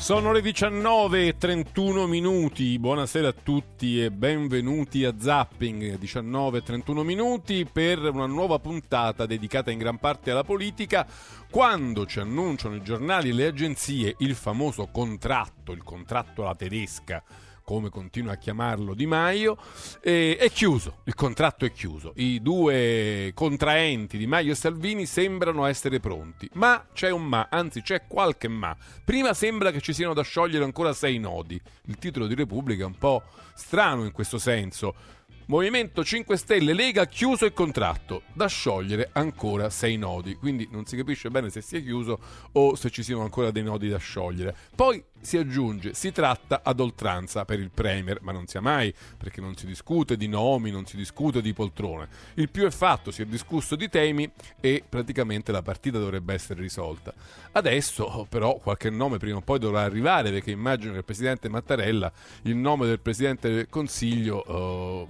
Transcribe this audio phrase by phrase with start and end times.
[0.00, 8.24] Sono le 19.31 minuti, buonasera a tutti e benvenuti a Zapping, 19.31 minuti per una
[8.24, 11.06] nuova puntata dedicata in gran parte alla politica,
[11.50, 17.22] quando ci annunciano i giornali e le agenzie il famoso contratto, il contratto alla tedesca,
[17.70, 19.56] come continua a chiamarlo Di Maio,
[20.02, 22.12] eh, è chiuso, il contratto è chiuso.
[22.16, 27.80] I due contraenti Di Maio e Salvini sembrano essere pronti, ma c'è un ma, anzi
[27.82, 28.76] c'è qualche ma.
[29.04, 31.62] Prima sembra che ci siano da sciogliere ancora sei nodi.
[31.84, 33.22] Il titolo di Repubblica è un po'
[33.54, 35.18] strano in questo senso.
[35.46, 40.96] Movimento 5 Stelle Lega chiuso il contratto, da sciogliere ancora sei nodi, quindi non si
[40.96, 42.20] capisce bene se sia chiuso
[42.52, 44.56] o se ci siano ancora dei nodi da sciogliere.
[44.74, 49.40] Poi si aggiunge, si tratta ad oltranza per il Premier, ma non sia mai, perché
[49.40, 52.08] non si discute di nomi, non si discute di poltrone.
[52.34, 56.60] Il più è fatto, si è discusso di temi e praticamente la partita dovrebbe essere
[56.60, 57.12] risolta.
[57.52, 62.10] Adesso però qualche nome prima o poi dovrà arrivare, perché immagino che il Presidente Mattarella,
[62.42, 65.06] il nome del Presidente del Consiglio, eh,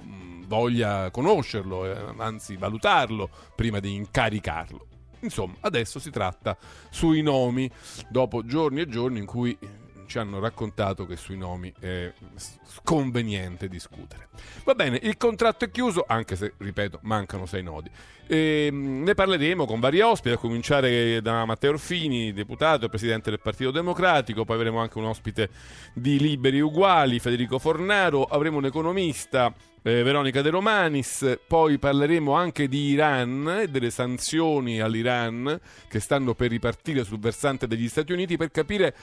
[0.46, 4.86] voglia conoscerlo, eh, anzi valutarlo prima di incaricarlo.
[5.20, 6.56] Insomma, adesso si tratta
[6.88, 7.70] sui nomi,
[8.08, 9.56] dopo giorni e giorni in cui
[10.10, 12.12] ci hanno raccontato che sui nomi è
[12.66, 14.26] sconveniente discutere.
[14.64, 17.88] Va bene, il contratto è chiuso, anche se, ripeto, mancano sei nodi.
[18.26, 23.38] E, ne parleremo con vari ospiti, a cominciare da Matteo Orfini, deputato e presidente del
[23.40, 25.48] Partito Democratico, poi avremo anche un ospite
[25.94, 32.68] di Liberi Uguali, Federico Fornaro, avremo un economista, eh, Veronica De Romanis, poi parleremo anche
[32.68, 38.36] di Iran e delle sanzioni all'Iran che stanno per ripartire sul versante degli Stati Uniti
[38.36, 38.94] per capire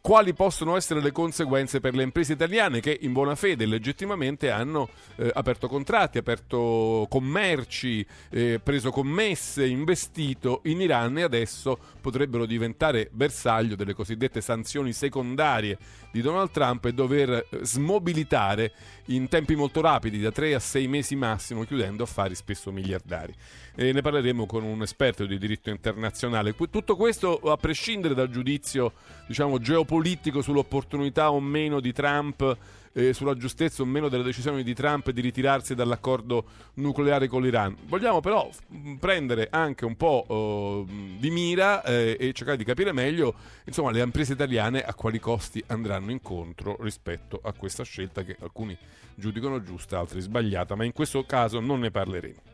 [0.00, 4.50] quali possono essere le conseguenze per le imprese italiane che in buona fede e legittimamente
[4.50, 12.46] hanno eh, aperto contratti, aperto commerci, eh, preso commesse, investito in Iran e adesso potrebbero
[12.46, 15.78] diventare bersaglio delle cosiddette sanzioni secondarie
[16.10, 18.72] di Donald Trump e dover eh, smobilitare
[19.14, 23.34] in tempi molto rapidi, da 3 a 6 mesi massimo, chiudendo affari spesso miliardari.
[23.74, 26.54] E ne parleremo con un esperto di diritto internazionale.
[26.54, 28.92] Tutto questo a prescindere dal giudizio,
[29.26, 32.56] diciamo, geopolitico sull'opportunità o meno di Trump
[32.92, 36.44] eh, sulla giustezza o meno delle decisioni di Trump di ritirarsi dall'accordo
[36.74, 37.76] nucleare con l'Iran.
[37.86, 38.60] Vogliamo però f-
[38.98, 44.00] prendere anche un po' oh, di mira eh, e cercare di capire meglio insomma, le
[44.00, 48.76] imprese italiane a quali costi andranno incontro rispetto a questa scelta che alcuni
[49.14, 52.51] giudicano giusta, altri sbagliata, ma in questo caso non ne parleremo.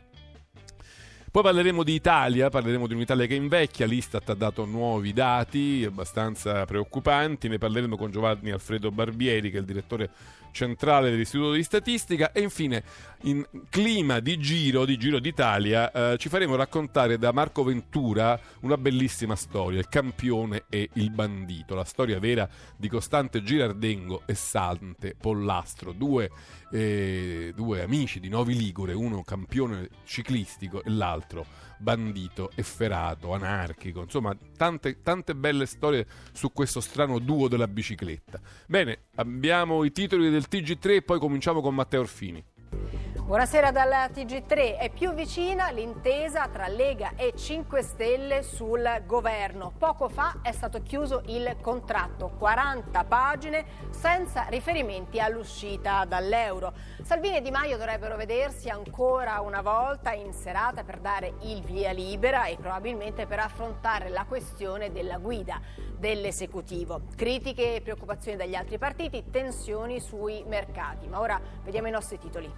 [1.31, 6.65] Poi parleremo di Italia, parleremo di un'Italia che invecchia, l'Istat ha dato nuovi dati abbastanza
[6.65, 10.11] preoccupanti, ne parleremo con Giovanni Alfredo Barbieri che è il direttore
[10.59, 12.33] centrale dell'Istituto di Statistica.
[12.33, 12.83] E infine
[13.23, 18.77] in clima di giro, di giro d'Italia, eh, ci faremo raccontare da Marco Ventura una
[18.77, 25.15] bellissima storia, il campione e il bandito, la storia vera di Costante Girardengo e Sante
[25.19, 26.31] Pollastro, due,
[26.73, 31.47] eh, due amici di Novi Ligure, uno campione ciclistico e l'altro
[31.79, 38.41] bandito, efferato, anarchico, insomma tante, tante belle storie su questo strano duo della bicicletta.
[38.67, 42.45] Bene, abbiamo i titoli del TG3 e poi cominciamo con Matteo Orfini.
[43.29, 44.79] Buonasera dalla TG3.
[44.79, 49.71] È più vicina l'intesa tra Lega e 5 Stelle sul governo.
[49.77, 56.73] Poco fa è stato chiuso il contratto, 40 pagine senza riferimenti all'uscita dall'euro.
[57.03, 61.93] Salvini e Di Maio dovrebbero vedersi ancora una volta in serata per dare il via
[61.93, 65.61] libera e probabilmente per affrontare la questione della guida
[65.99, 67.03] dell'esecutivo.
[67.15, 71.07] Critiche e preoccupazioni dagli altri partiti, tensioni sui mercati.
[71.09, 72.51] Ma ora vediamo i nostri titoli.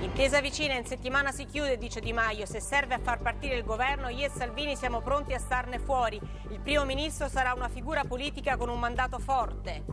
[0.00, 2.46] Intesa vicina in settimana si chiude, dice Di Maio.
[2.46, 6.20] Se serve a far partire il governo, io e Salvini siamo pronti a starne fuori.
[6.50, 9.84] Il primo ministro sarà una figura politica con un mandato forte.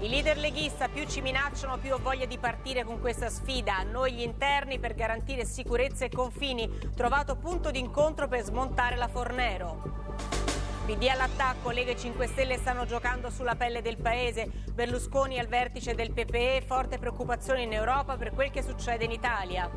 [0.00, 3.78] I leader leghista più ci minacciano, più ho voglia di partire con questa sfida.
[3.78, 6.70] A noi gli interni per garantire sicurezza e confini.
[6.94, 10.53] Trovato punto d'incontro per smontare la Fornero.
[10.84, 14.50] PD all'attacco, Lega e 5 Stelle stanno giocando sulla pelle del paese.
[14.70, 19.70] Berlusconi al vertice del PPE, forte preoccupazione in Europa per quel che succede in Italia.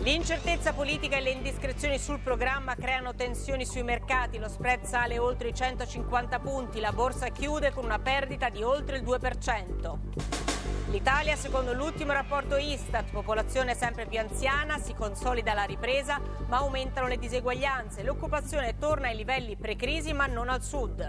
[0.00, 5.48] L'incertezza politica e le indiscrezioni sul programma creano tensioni sui mercati, lo spread sale oltre
[5.48, 10.49] i 150 punti, la borsa chiude con una perdita di oltre il 2%.
[10.90, 17.06] L'Italia, secondo l'ultimo rapporto Istat, popolazione sempre più anziana, si consolida la ripresa, ma aumentano
[17.06, 18.02] le diseguaglianze.
[18.02, 21.08] L'occupazione torna ai livelli pre-crisi, ma non al sud.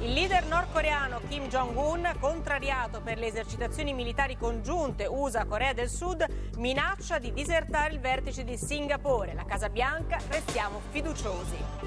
[0.00, 6.24] Il leader nordcoreano Kim Jong-un, contrariato per le esercitazioni militari congiunte USA-Corea del Sud,
[6.58, 9.34] minaccia di disertare il vertice di Singapore.
[9.34, 11.85] La Casa Bianca restiamo fiduciosi.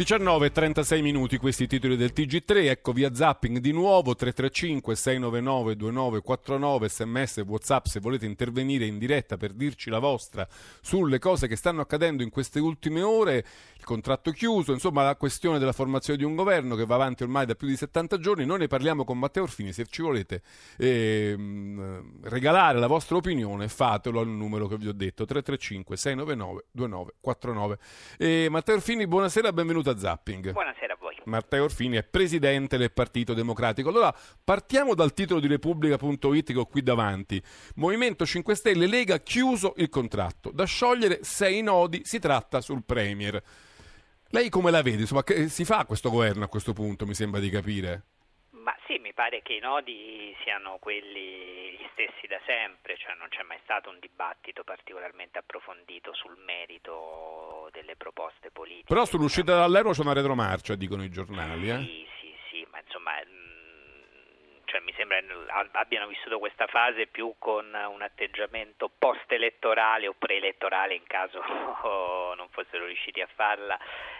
[0.00, 5.76] 19 e 36 minuti questi titoli del TG3, ecco via zapping di nuovo 335 699
[5.76, 10.48] 2949 sms whatsapp se volete intervenire in diretta per dirci la vostra
[10.80, 13.44] sulle cose che stanno accadendo in queste ultime ore,
[13.76, 17.44] il contratto chiuso, insomma la questione della formazione di un governo che va avanti ormai
[17.44, 20.40] da più di 70 giorni, noi ne parliamo con Matteo Orfini, se ci volete
[20.78, 27.78] ehm, regalare la vostra opinione fatelo al numero che vi ho detto 335 699 2949
[28.16, 30.52] e Matteo Orfini buonasera, benvenuto a Zapping.
[30.52, 31.16] Buonasera a voi.
[31.24, 33.88] Matteo Orfini è presidente del Partito Democratico.
[33.88, 37.42] Allora, partiamo dal titolo di Repubblica.it che ho qui davanti.
[37.76, 40.50] Movimento 5 Stelle Lega chiuso il contratto.
[40.50, 43.42] Da sciogliere sei nodi, si tratta sul Premier.
[44.28, 45.00] Lei come la vede?
[45.00, 48.04] Insomma, che si fa questo governo a questo punto, mi sembra di capire?
[49.20, 53.90] Pare che i nodi siano quelli gli stessi da sempre, cioè non c'è mai stato
[53.90, 58.86] un dibattito particolarmente approfondito sul merito delle proposte politiche.
[58.88, 61.68] Però sull'uscita dall'euro c'è una retromarcia, dicono i giornali.
[61.68, 61.78] Eh?
[61.80, 63.10] Sì, sì, sì, ma insomma
[64.70, 65.18] cioè, mi sembra
[65.72, 71.42] abbiano vissuto questa fase più con un atteggiamento post-elettorale o pre-elettorale in caso
[72.36, 73.76] non fossero riusciti a farla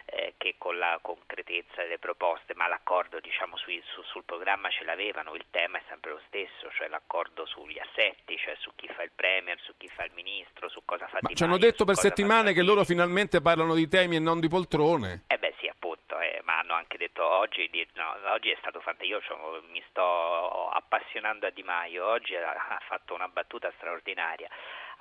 [0.07, 4.83] eh, che con la concretezza delle proposte, ma l'accordo diciamo, sui, su, sul programma ce
[4.83, 9.05] l'avevano, il tema è sempre lo stesso, cioè l'accordo sugli assetti, cioè su chi fa
[9.05, 11.95] il premier, su chi fa il ministro, su cosa fa Ma ci hanno detto per
[11.95, 15.23] settimane che loro finalmente parlano di temi e non di poltrone.
[15.29, 19.19] Eh beh sì, appunto, eh, ma hanno anche detto oggi, no, oggi è stato fantastico,
[19.19, 24.49] io cioè, mi sto appassionando a Di Maio, oggi ha fatto una battuta straordinaria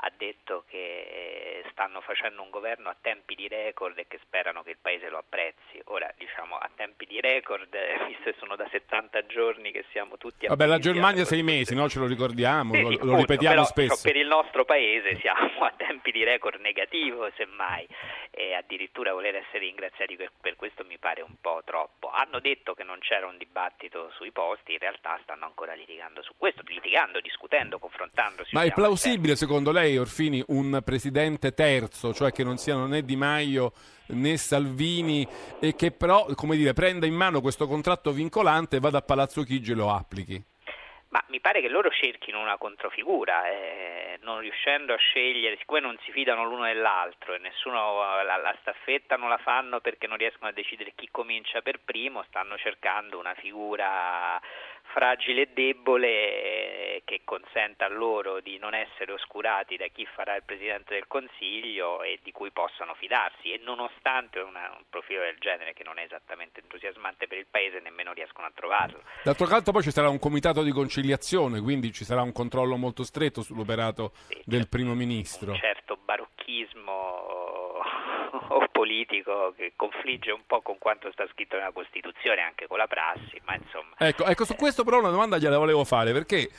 [0.02, 4.72] ha detto che stanno facendo un governo a tempi di record e che sperano che
[4.72, 5.82] il paese lo apprezzi.
[5.86, 7.68] Ora, diciamo, a tempi di record,
[8.08, 11.90] visto che sono da 70 giorni che siamo tutti Vabbè, la Germania sei mesi, no?
[11.90, 13.96] Ce lo ricordiamo, sì, lo, sì, lo appunto, ripetiamo però, spesso.
[13.96, 17.88] Cioè, per il nostro paese siamo a tempi di record negativo, semmai,
[18.32, 22.10] e addirittura voler essere ringraziati per, per questo mi pare un po' troppo.
[22.10, 26.34] Hanno detto che non c'era un dibattito sui posti, in realtà stanno ancora litigando su
[26.38, 28.54] questo, litigando, discutendo, confrontandosi.
[28.54, 33.16] Ma è plausibile secondo lei, Orfini, un presidente terzo, cioè che non siano né Di
[33.16, 33.74] Maio
[34.08, 35.28] né Salvini
[35.60, 39.76] e che però, dire, prenda in mano questo contratto vincolante, vada a Palazzo Chigi e
[39.76, 40.44] lo applichi?
[41.10, 45.98] Ma mi pare che loro cerchino una controfigura, eh, non riuscendo a scegliere, siccome non
[46.04, 50.50] si fidano l'uno dell'altro e nessuno la, la, staffetta non la fanno perché non riescono
[50.50, 54.40] a decidere chi comincia per primo, stanno cercando una figura
[54.92, 60.36] fragile e debole eh, che consenta a loro di non essere oscurati da chi farà
[60.36, 65.38] il Presidente del Consiglio e di cui possano fidarsi e nonostante una, un profilo del
[65.40, 69.02] genere che non è esattamente entusiasmante per il Paese nemmeno riescono a trovarlo.
[69.24, 73.04] D'altro canto poi ci sarà un comitato di conciliazione, quindi ci sarà un controllo molto
[73.04, 75.52] stretto sull'operato sì, del certo, Primo Ministro.
[75.52, 77.49] Un certo barocchismo
[78.72, 83.40] politico che confligge un po' con quanto sta scritto nella Costituzione, anche con la prassi,
[83.46, 83.96] ma insomma...
[83.98, 86.50] Ecco, ecco su questo però una domanda gliela volevo fare, perché...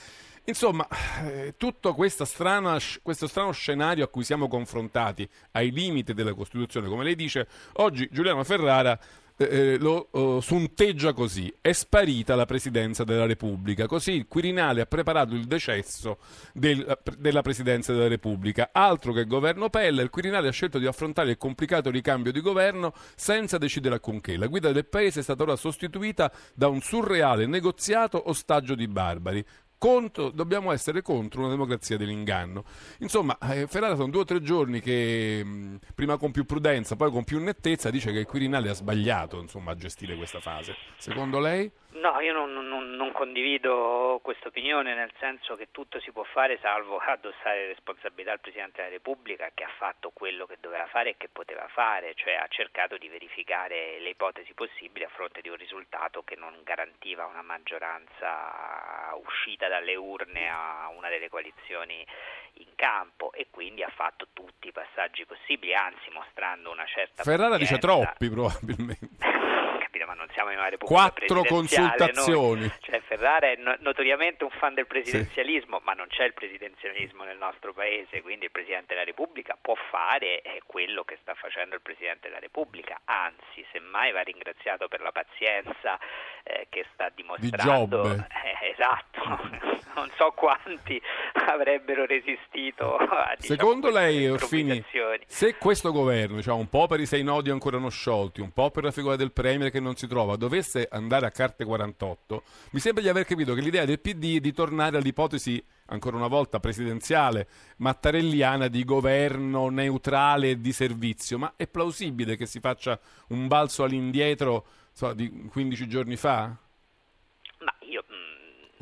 [0.45, 0.89] Insomma,
[1.27, 1.95] eh, tutto
[2.25, 7.47] strana, questo strano scenario a cui siamo confrontati ai limiti della Costituzione, come lei dice,
[7.75, 8.99] oggi Giuliano Ferrara
[9.47, 13.87] eh, lo oh, sunteggia così: è sparita la presidenza della Repubblica.
[13.87, 16.19] Così il Quirinale ha preparato il decesso
[16.53, 18.71] del, della presidenza della Repubblica.
[18.73, 22.93] Altro che governo Pella, il Quirinale ha scelto di affrontare il complicato ricambio di governo
[23.17, 24.37] senza decidere alcunché.
[24.37, 29.45] La guida del paese è stata ora sostituita da un surreale negoziato ostaggio di barbari
[29.81, 32.65] contro, dobbiamo essere contro una democrazia dell'inganno.
[32.99, 37.11] Insomma, eh, Ferrara sono due o tre giorni che mh, prima con più prudenza, poi
[37.11, 40.75] con più nettezza dice che il Quirinale ha sbagliato insomma, a gestire questa fase.
[40.99, 41.71] Secondo lei?
[41.93, 46.59] No, io non, non, non condivido questa opinione, nel senso che tutto si può fare
[46.63, 51.15] salvo addossare responsabilità al Presidente della Repubblica che ha fatto quello che doveva fare e
[51.17, 55.57] che poteva fare, cioè ha cercato di verificare le ipotesi possibili a fronte di un
[55.57, 62.07] risultato che non garantiva una maggioranza uscita dalle urne a una delle coalizioni
[62.55, 67.59] in campo e quindi ha fatto tutti i passaggi possibili, anzi mostrando una certa Ferrara
[67.59, 67.75] pazienza.
[67.75, 69.09] dice troppi probabilmente.
[70.11, 72.61] Ma non siamo in una Repubblica Quattro consultazioni.
[72.63, 72.73] Noi.
[72.81, 75.85] Cioè, Ferrara è no- notoriamente un fan del presidenzialismo, sì.
[75.85, 80.43] ma non c'è il presidenzialismo nel nostro paese, quindi il Presidente della Repubblica può fare
[80.67, 85.97] quello che sta facendo il Presidente della Repubblica, anzi, semmai va ringraziato per la pazienza
[86.43, 88.03] eh, che sta dimostrando.
[88.03, 89.21] Di eh, esatto,
[89.95, 91.01] non so quanti
[91.47, 94.85] avrebbero resistito a diciamo, Secondo lei, Orfini,
[95.27, 98.71] se questo governo, diciamo, un po' per i sei nodi ancora non sciolti, un po'
[98.71, 102.81] per la figura del Premier che non si trova, dovesse andare a carte 48, mi
[102.81, 106.59] sembra di aver capito che l'idea del PD è di tornare all'ipotesi, ancora una volta
[106.59, 111.39] presidenziale, mattarelliana di governo neutrale e di servizio.
[111.39, 116.57] Ma è plausibile che si faccia un balzo all'indietro so, di 15 giorni fa?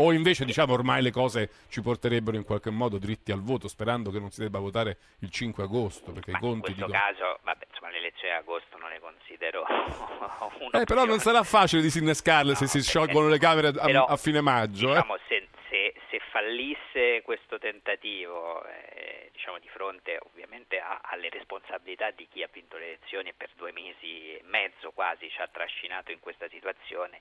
[0.01, 4.11] O invece, diciamo, ormai le cose ci porterebbero in qualche modo dritti al voto, sperando
[4.11, 6.99] che non si debba votare il 5 agosto, perché ma i conti in questo dicono...
[7.05, 9.65] caso, vabbè, insomma, le elezioni di agosto non le considero
[10.71, 14.05] Eh, però non sarà facile disinnescarle se No, si perché- sciolgono le Camere a, però,
[14.05, 14.91] a fine maggio.
[14.91, 14.95] eh.
[14.95, 22.11] Diciamo, se, se- se fallisse questo tentativo, eh, diciamo, di fronte ovviamente a- alle responsabilità
[22.11, 25.47] di chi ha vinto le elezioni e per due mesi e mezzo quasi ci ha
[25.47, 27.21] trascinato in questa situazione,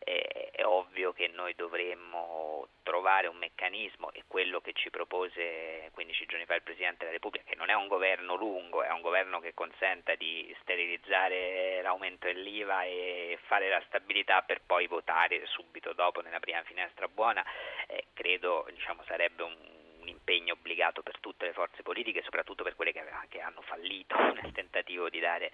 [0.00, 6.26] eh, è ovvio che noi dovremmo trovare un meccanismo e quello che ci propose 15
[6.26, 9.40] giorni fa il Presidente della Repubblica, che non è un governo lungo, è un governo
[9.40, 16.20] che consenta di sterilizzare l'aumento dell'IVA e fare la stabilità per poi votare subito dopo
[16.20, 17.42] nella prima finestra buona,
[17.86, 22.76] eh, credo diciamo, sarebbe un, un impegno obbligato per tutte le forze politiche, soprattutto per
[22.76, 25.50] quelle che, che hanno fallito nel tentativo di dare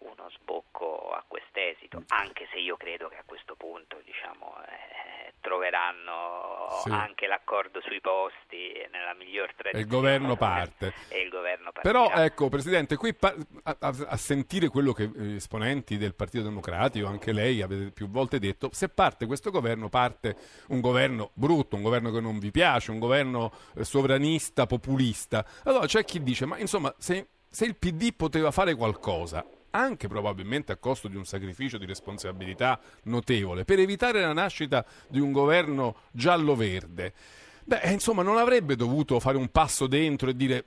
[0.00, 6.68] uno sbocco a quest'esito, anche se io credo che a questo punto diciamo, eh, troveranno
[6.84, 6.90] Sì.
[6.90, 10.92] anche l'accordo sui posti nella miglior E tradizione il governo parte.
[11.08, 15.96] e il governo Però ecco, Presidente, qui pa- a, a- sentire quello che eh, esponenti
[15.98, 20.36] del Partito Democratico, anche lei avete più volte detto, se parte questo governo, parte
[20.68, 25.44] un governo brutto, un governo che non vi piace, un governo eh, sovranista, populista.
[25.64, 30.72] Allora c'è chi dice, ma insomma, se, se il PD poteva fare qualcosa, anche probabilmente
[30.72, 35.96] a costo di un sacrificio di responsabilità notevole, per evitare la nascita di un governo
[36.12, 37.12] giallo-verde.
[37.70, 40.64] Beh, eh, insomma, non avrebbe dovuto fare un passo dentro e dire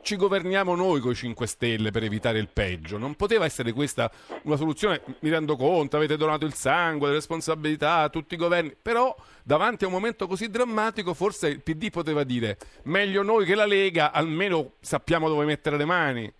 [0.00, 2.96] "Ci- governiamo noi con i 5 Stelle per evitare il peggio.
[2.96, 4.10] Non poteva essere questa
[4.44, 8.74] una soluzione, mi rendo conto, avete donato il sangue, le responsabilità a tutti i governi,
[8.80, 13.54] però davanti a un momento così drammatico forse il PD poteva dire meglio noi che
[13.54, 16.32] la Lega, almeno sappiamo dove mettere le mani.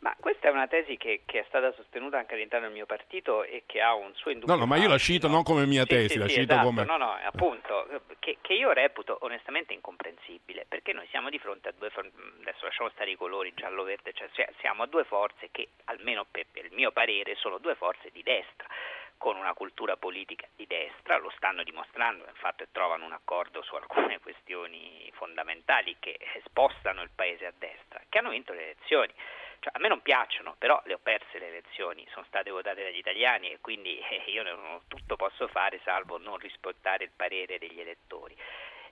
[0.00, 3.42] Ma questa è una tesi che, che è stata sostenuta anche all'interno del mio partito
[3.42, 5.82] e che ha un suo indubbio No, no, ma io la cito non come mia
[5.82, 6.66] Sì, tesi, sì, la sì, cito esatto.
[6.66, 6.84] come...
[6.84, 7.88] No, no, appunto,
[8.20, 12.08] che, che io reputo onestamente incomprensibile, perché noi siamo di fronte a due, for-
[12.42, 16.46] adesso lasciamo stare i colori giallo-verde, cioè, cioè, siamo a due forze che, almeno per,
[16.50, 18.68] per il mio parere, sono due forze di destra
[19.18, 24.20] con una cultura politica di destra, lo stanno dimostrando, infatti trovano un accordo su alcune
[24.22, 29.12] questioni fondamentali che spostano il paese a destra, che hanno vinto le elezioni.
[29.60, 32.98] Cioè, a me non piacciono, però le ho perse le elezioni, sono state votate dagli
[32.98, 37.80] italiani e quindi eh, io non tutto posso fare salvo non rispettare il parere degli
[37.80, 38.36] elettori.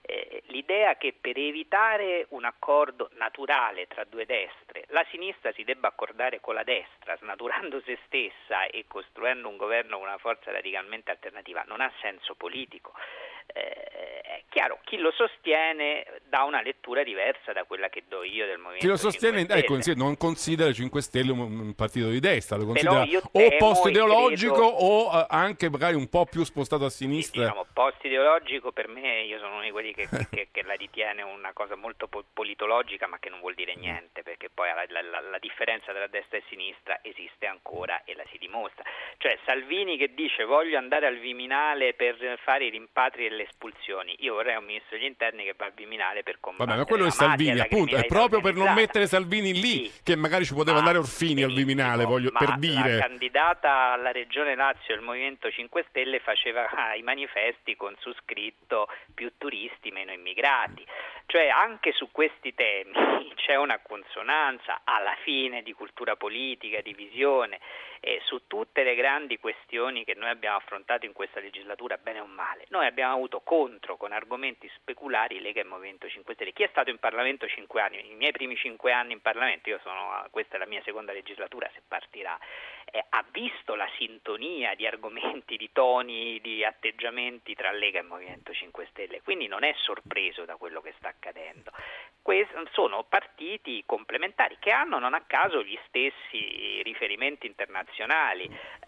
[0.02, 5.88] Eh, l'idea che per evitare un accordo naturale tra due destre la sinistra si debba
[5.88, 11.10] accordare con la destra, snaturando se stessa e costruendo un governo con una forza radicalmente
[11.10, 12.94] alternativa, non ha senso politico.
[13.52, 18.46] Eh, è chiaro, chi lo sostiene dà una lettura diversa da quella che do io
[18.46, 19.74] del Movimento Chi lo sostiene 5 Stelle.
[19.76, 23.56] ecco, sì, non considera i 5 Stelle un, partito di destra, lo considera o temo
[23.58, 27.42] post e ideologico credo- o eh, anche magari un po' più spostato a Sì, sinistra.
[27.42, 31.22] diciamo, post ideologico per me io sono uno di quelli che, che- che la ritiene
[31.22, 35.02] una cosa molto po- politologica ma che non vuol dire niente perché poi la, la-
[35.02, 38.82] la- la differenza tra destra e sinistra esiste ancora e la si dimostra
[39.18, 44.34] cioè Salvini che dice voglio andare al Viminale per fare i rimpatri le espulsioni io
[44.34, 47.06] vorrei un ministro degli interni che va al Viminale per combattere Vabbè, ma quello è
[47.06, 50.02] la Salvini, la appunto, è proprio per non mettere Salvini lì Sì.
[50.02, 52.98] che magari ci poteva Ma- andare Orfini al Viminale, voglio, per La dire.
[52.98, 58.88] candidata alla Regione Lazio del Movimento 5 Stelle faceva ah, i manifesti con su scritto
[59.14, 60.84] più turisti, meno immigrati.
[61.26, 62.92] Cioè anche su questi temi
[63.36, 67.58] c'è una consonanza alla fine di cultura politica, di visione
[68.00, 72.26] e su tutte le grandi questioni che noi abbiamo affrontato in questa legislatura, bene o
[72.26, 72.66] male.
[72.68, 76.52] Noi abbiamo avuto contro con argomenti speculari Lega e Movimento 5 Stelle.
[76.52, 78.10] Chi è stato in Parlamento 5 anni?
[78.10, 81.70] I miei primi 5 anni in Parlamento, io sono, questa è la mia seconda legislatura,
[81.74, 82.38] se partirà,
[82.90, 88.52] eh, ha visto la sintonia di argomenti, di toni, di atteggiamenti tra Lega e Movimento
[88.52, 91.72] 5 Stelle, quindi non è sorpreso da quello che sta accadendo.
[92.22, 97.85] Que- sono partiti complementari che hanno non a caso gli stessi riferimenti internazionali.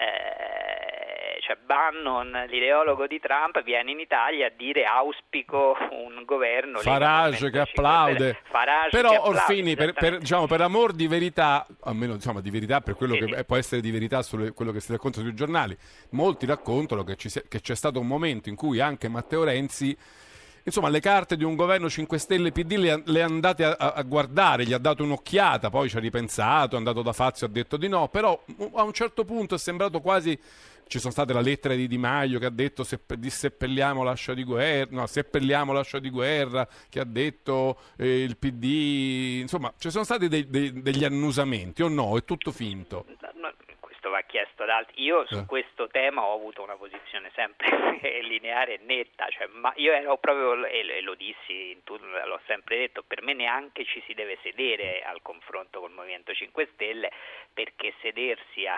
[0.01, 7.51] Eh, cioè Bannon, l'ideologo di Trump, viene in Italia a dire auspico un governo Farage
[7.51, 8.39] che 5 applaude.
[8.45, 12.51] Farage Però che applaude, Orfini, per, per, diciamo, per amor di verità, almeno insomma, di
[12.51, 13.33] verità per quello Sì, che sì.
[13.33, 15.77] eh, può essere di verità su quello che si racconta sui giornali,
[16.11, 19.97] molti raccontano che, ci che c'è stato un momento in cui anche Matteo Renzi
[20.69, 24.65] insomma le carte di un governo 5 Stelle PD le, le andate a, a, guardare,
[24.65, 27.89] gli ha dato un'occhiata, poi ci ha ripensato, è andato da Fazio, ha detto di
[27.89, 28.41] no, però
[28.75, 30.39] a un certo punto è sembrato quasi
[30.87, 34.43] ci sono state la lettera di Di Maio che ha detto se, disseppelliamo l'ascia di
[34.43, 40.05] guerra, no, seppelliamo l'ascia di guerra, che ha detto eh, il PD, insomma ci sono
[40.05, 42.17] stati dei, dei, degli annusamenti o no?
[42.17, 43.05] È tutto finto?
[44.09, 45.03] Questo va chiesto ad altri.
[45.03, 47.69] Io su questo tema ho avuto una posizione sempre
[48.23, 53.23] lineare e netta, cioè, ma io ero proprio, e lo dissi, l'ho sempre detto, per
[53.23, 57.11] me neanche ci si deve sedere al confronto col Movimento 5 Stelle,
[57.53, 58.75] perché sedersi, a,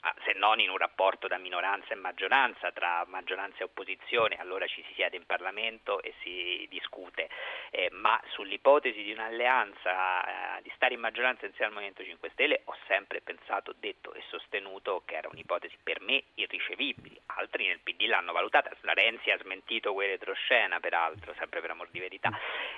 [0.00, 4.66] a, se non in un rapporto da minoranza e maggioranza, tra maggioranza e opposizione, allora
[4.66, 7.28] ci si siede in Parlamento e si discute,
[7.70, 12.62] eh, ma sull'ipotesi di un'alleanza, eh, di stare in maggioranza insieme al Movimento 5 Stelle,
[12.64, 17.78] ho sempre pensato, detto e sostenuto sostenuto che era un'ipotesi per me irricevibile, altri nel
[17.82, 22.30] PD l'hanno valutata, la Renzi ha smentito quell'etroscena peraltro, sempre per amor di verità,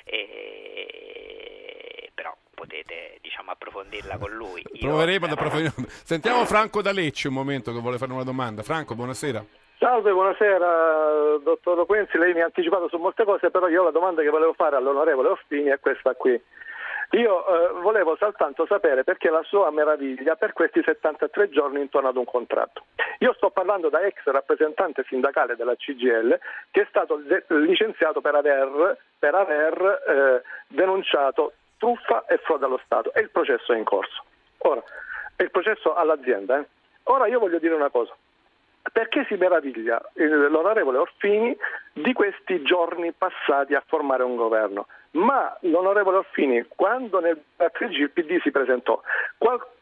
[0.05, 1.31] e...
[2.15, 4.63] però potete diciamo, approfondirla con lui.
[4.73, 4.89] Io...
[4.89, 5.73] Proveremo ad approfondire.
[6.05, 8.63] Sentiamo Franco da Lecce un momento che vuole fare una domanda.
[8.63, 9.45] Franco, buonasera.
[9.79, 14.23] Salve, buonasera dottor Loquenzi, lei mi ha anticipato su molte cose, però io la domanda
[14.23, 16.41] che volevo fare all'onorevole Ospini è questa qui.
[17.11, 22.17] Io eh, volevo soltanto sapere perché la sua meraviglia per questi 73 giorni intorno ad
[22.17, 22.87] un contratto.
[23.21, 26.39] Io sto parlando da ex rappresentante sindacale della CGL
[26.71, 33.13] che è stato licenziato per aver, per aver eh, denunciato truffa e frode allo Stato
[33.13, 34.25] e il processo è in corso.
[34.59, 34.83] Ora,
[35.37, 36.59] è il processo all'azienda.
[36.59, 36.67] Eh?
[37.05, 38.15] Ora io voglio dire una cosa.
[38.93, 41.57] Perché si meraviglia l'onorevole Orfini
[41.93, 44.87] di questi giorni passati a formare un governo?
[45.17, 49.01] Ma l'onorevole Orfini, quando nel 2013 il PD si presentò,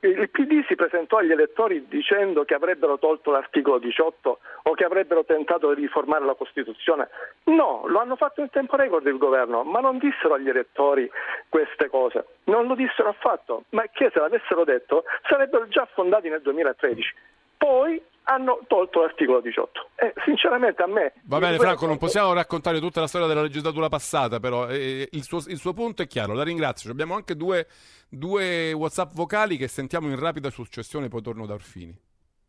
[0.01, 5.25] il PD si presentò agli elettori dicendo che avrebbero tolto l'articolo 18 o che avrebbero
[5.25, 7.09] tentato di riformare la Costituzione?
[7.45, 11.11] No, lo hanno fatto in tempo record il governo, ma non dissero agli elettori
[11.49, 12.27] queste cose.
[12.45, 17.15] Non lo dissero affatto, ma che se l'avessero detto sarebbero già fondati nel 2013.
[17.57, 19.89] Poi hanno tolto l'articolo 18.
[19.97, 21.13] Eh, sinceramente a me...
[21.25, 25.23] Va bene Franco, non possiamo raccontare tutta la storia della legislatura passata, però eh, il,
[25.23, 26.91] suo, il, suo, punto è chiaro, la ringrazio.
[26.91, 27.67] Abbiamo anche due,
[28.09, 31.97] due WhatsApp vocali che sentiamo in rapida successione, poi torno da Orfini.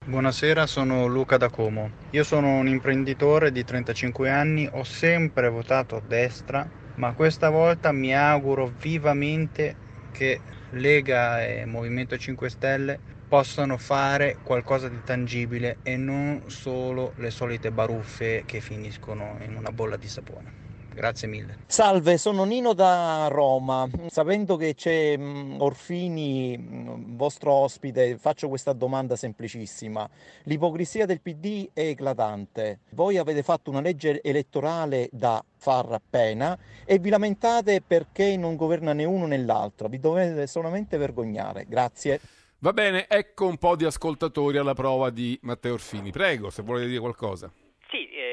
[0.05, 1.89] Buonasera, sono Luca da Como.
[2.11, 7.91] Io sono un imprenditore di 35 anni, ho sempre votato a destra, ma questa volta
[7.91, 10.39] mi auguro vivamente che
[10.71, 12.99] Lega e Movimento 5 Stelle
[13.35, 19.73] possano fare qualcosa di tangibile e non solo le solite baruffe che finiscono in una
[19.73, 20.53] bolla di sapone.
[20.93, 21.57] Grazie mille.
[21.67, 23.89] Salve, sono Nino da Roma.
[24.07, 30.09] Sapendo che c'è mm, Orfini, mm, vostro ospite, faccio questa domanda semplicissima.
[30.43, 32.79] L'ipocrisia del PD è eclatante.
[32.91, 38.93] Voi avete fatto una legge elettorale da far pena e vi lamentate perché non governa
[38.93, 39.89] né uno né l'altro.
[39.89, 41.65] Vi dovete solamente vergognare.
[41.67, 42.21] Grazie.
[42.59, 46.11] Va bene, ecco un po' di ascoltatori alla prova di Matteo Orfini.
[46.11, 47.51] Prego, se volete dire qualcosa.
[47.89, 48.24] Sì, eh,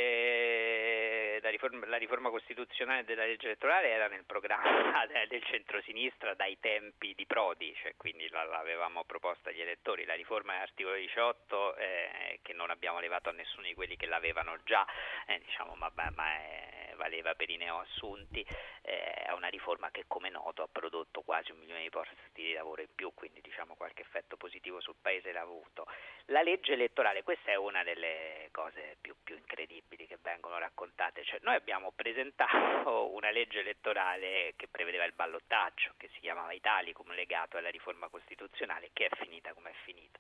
[1.52, 7.26] riforma, la, riforma, costituzionale della legge elettorale era nel programma del centrosinistra dai tempi di
[7.26, 10.04] Prodi, cioè quindi l'avevamo proposta agli elettori.
[10.04, 14.58] La riforma dell'articolo 18, eh, che non abbiamo levato a nessuno di quelli che l'avevano
[14.64, 14.84] già,
[15.26, 18.46] eh, diciamo, ma, ma è, valeva per i neoassunti,
[18.82, 22.52] eh, è una riforma che come noto ha prodotto quasi un milione di posti di
[22.52, 25.86] lavoro in più, quindi diciamo qualche effetto positivo sul paese l'ha avuto.
[26.26, 31.40] La legge elettorale, questa è una delle cose più, più incredibili che vengono raccontate, cioè,
[31.42, 37.56] noi abbiamo presentato una legge elettorale che prevedeva il ballottaggio, che si chiamava Italicum legato
[37.56, 40.18] alla riforma costituzionale, che è finita come è finita.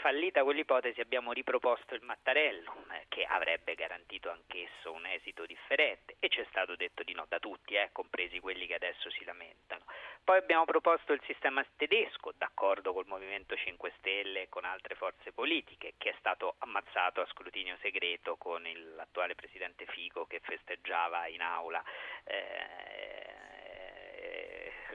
[0.00, 6.28] Fallita quell'ipotesi abbiamo riproposto il Mattarello, eh, che avrebbe garantito anch'esso un esito differente e
[6.28, 9.84] ci è stato detto di no da tutti, eh, compresi quelli che adesso si lamentano.
[10.22, 15.32] Poi abbiamo proposto il sistema tedesco, d'accordo col Movimento 5 Stelle e con altre forze
[15.32, 18.62] politiche, che è stato ammazzato a scrutinio segreto con
[18.96, 21.82] l'attuale presidente Fico che festeggiava in aula.
[22.24, 23.45] Eh,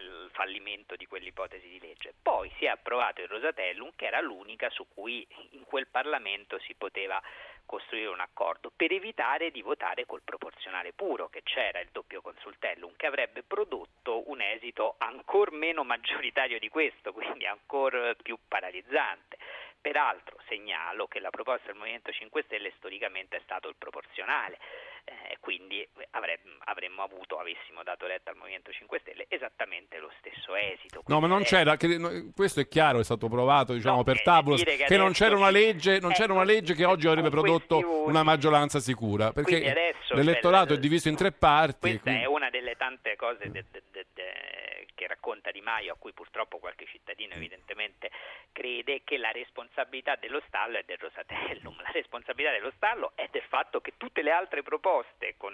[0.01, 2.13] il fallimento di quell'ipotesi di legge.
[2.21, 6.73] Poi si è approvato il Rosatellum, che era l'unica su cui in quel Parlamento si
[6.75, 7.21] poteva
[7.65, 12.93] costruire un accordo per evitare di votare col proporzionale puro, che c'era il doppio consultellum,
[12.97, 19.37] che avrebbe prodotto un esito ancora meno maggioritario di questo, quindi ancora più paralizzante
[19.81, 24.59] Peraltro segnalo che la proposta del Movimento 5 Stelle storicamente è stato il proporzionale,
[25.05, 30.55] eh, quindi avremmo, avremmo avuto, avessimo dato retta al Movimento 5 Stelle, esattamente lo stesso
[30.55, 31.03] esito.
[31.07, 34.17] No, ma non c'era, che, no, questo è chiaro, è stato provato diciamo, No, per
[34.17, 37.07] eh, tavolo, che, che non c'era una legge, non eh, c'era una legge che oggi
[37.07, 41.79] avrebbe prodotto voti- una maggioranza sicura, perché adesso l'elettorato c'è- è diviso in tre parti.
[41.79, 45.95] Questa quindi- è una delle tante cose de- de- de- che racconta Di Maio, a
[45.97, 48.11] cui purtroppo qualche cittadino evidentemente
[48.51, 51.81] crede che la responsabilità dello stallo è del Rosatellum.
[51.81, 55.53] La responsabilità dello stallo è del fatto che tutte le altre proposte con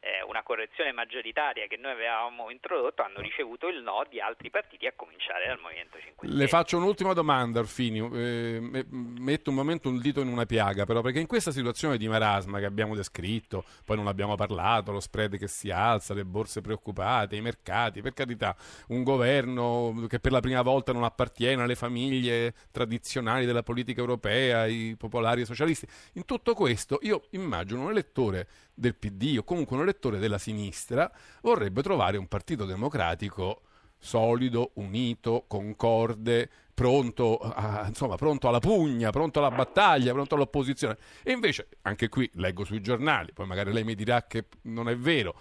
[0.00, 4.86] eh, una correzione maggioritaria che noi avevamo introdotto hanno ricevuto il no di altri partiti,
[4.86, 6.42] a cominciare dal Movimento 5 Stelle.
[6.42, 7.98] Le faccio un'ultima domanda, Orfini.
[7.98, 11.96] Eh, me- metto un momento un dito in una piaga, però, perché in questa situazione
[11.96, 16.24] di marasma che abbiamo descritto, poi non abbiamo parlato, lo spread che si alza, le
[16.24, 18.56] borse preoccupate, i mercati, per carità,
[18.88, 24.66] un governo che per la prima volta non appartiene alle famiglie tradizionali della politica europea,
[24.66, 25.86] i popolari e i socialisti.
[26.14, 31.10] In tutto questo, io immagino un elettore del PD o comunque un elettore della sinistra
[31.42, 33.62] vorrebbe trovare un partito democratico
[34.00, 40.96] solido, unito, concorde, pronto, a- insomma, pronto alla pugna, pronto alla battaglia, pronto all'opposizione.
[41.22, 44.96] E invece, anche qui leggo sui giornali, poi magari lei mi dirà che non è
[44.96, 45.34] vero.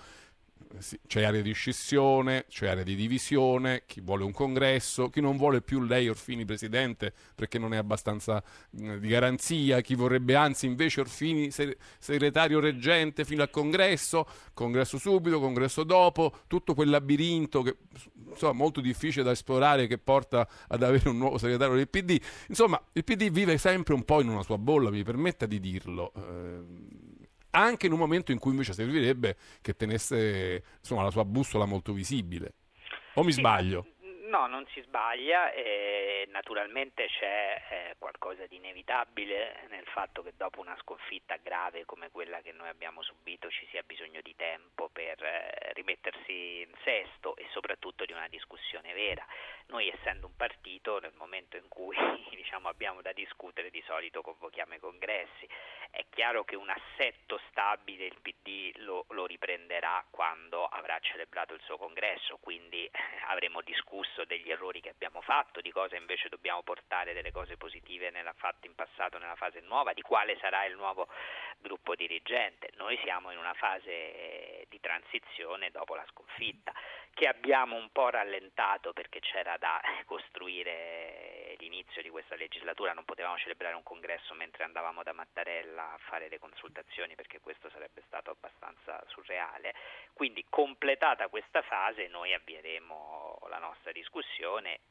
[1.08, 5.62] C'è area di scissione, c'è area di divisione, chi vuole un congresso, chi non vuole
[5.62, 11.00] più lei Orfini presidente perché non è abbastanza mh, di garanzia, chi vorrebbe anzi invece
[11.02, 17.78] Orfini se- segretario reggente fino al congresso, congresso subito, congresso dopo, tutto quel labirinto che
[18.30, 22.22] insomma molto difficile da esplorare che porta ad avere un nuovo segretario del PD.
[22.48, 26.14] Insomma, il PD vive sempre un po' in una sua bolla, mi permetta di dirlo.
[26.16, 27.08] eh,
[27.52, 31.94] anche in un momento in cui invece servirebbe che tenesse insomma, la sua bussola molto
[31.94, 32.54] visibile.
[33.16, 33.86] O mi sbaglio?
[34.30, 40.60] No, non si sbaglia, e naturalmente c'è eh, qualcosa di inevitabile nel fatto che dopo
[40.60, 45.24] una sconfitta grave come quella che noi abbiamo subito ci sia bisogno di tempo per
[45.24, 49.26] eh, rimettersi in sesto e soprattutto di una discussione vera.
[49.70, 51.98] Noi essendo un partito nel momento in cui
[52.30, 55.50] diciamo, abbiamo da discutere di solito convochiamo i congressi,
[55.90, 61.62] è chiaro che un assetto stabile il PD lo, lo riprenderà quando avrà celebrato il
[61.62, 62.92] suo congresso, quindi eh,
[63.28, 68.10] avremo discusso degli errori che abbiamo fatto, di cosa invece dobbiamo portare delle cose positive
[68.12, 71.08] nella, fatte in passato nella fase nuova, di quale sarà il nuovo
[71.58, 72.72] gruppo dirigente.
[72.76, 76.74] Noi siamo in una fase eh, di transizione dopo la sconfitta
[77.14, 83.38] che abbiamo un po' rallentato perché c'era da costruire l'inizio di questa legislatura, non potevamo
[83.38, 88.32] celebrare un congresso mentre andavamo da Mattarella a fare le consultazioni perché questo sarebbe stato
[88.32, 89.76] abbastanza surreale.
[90.14, 94.09] Quindi completata questa fase noi avvieremo la nostra discussione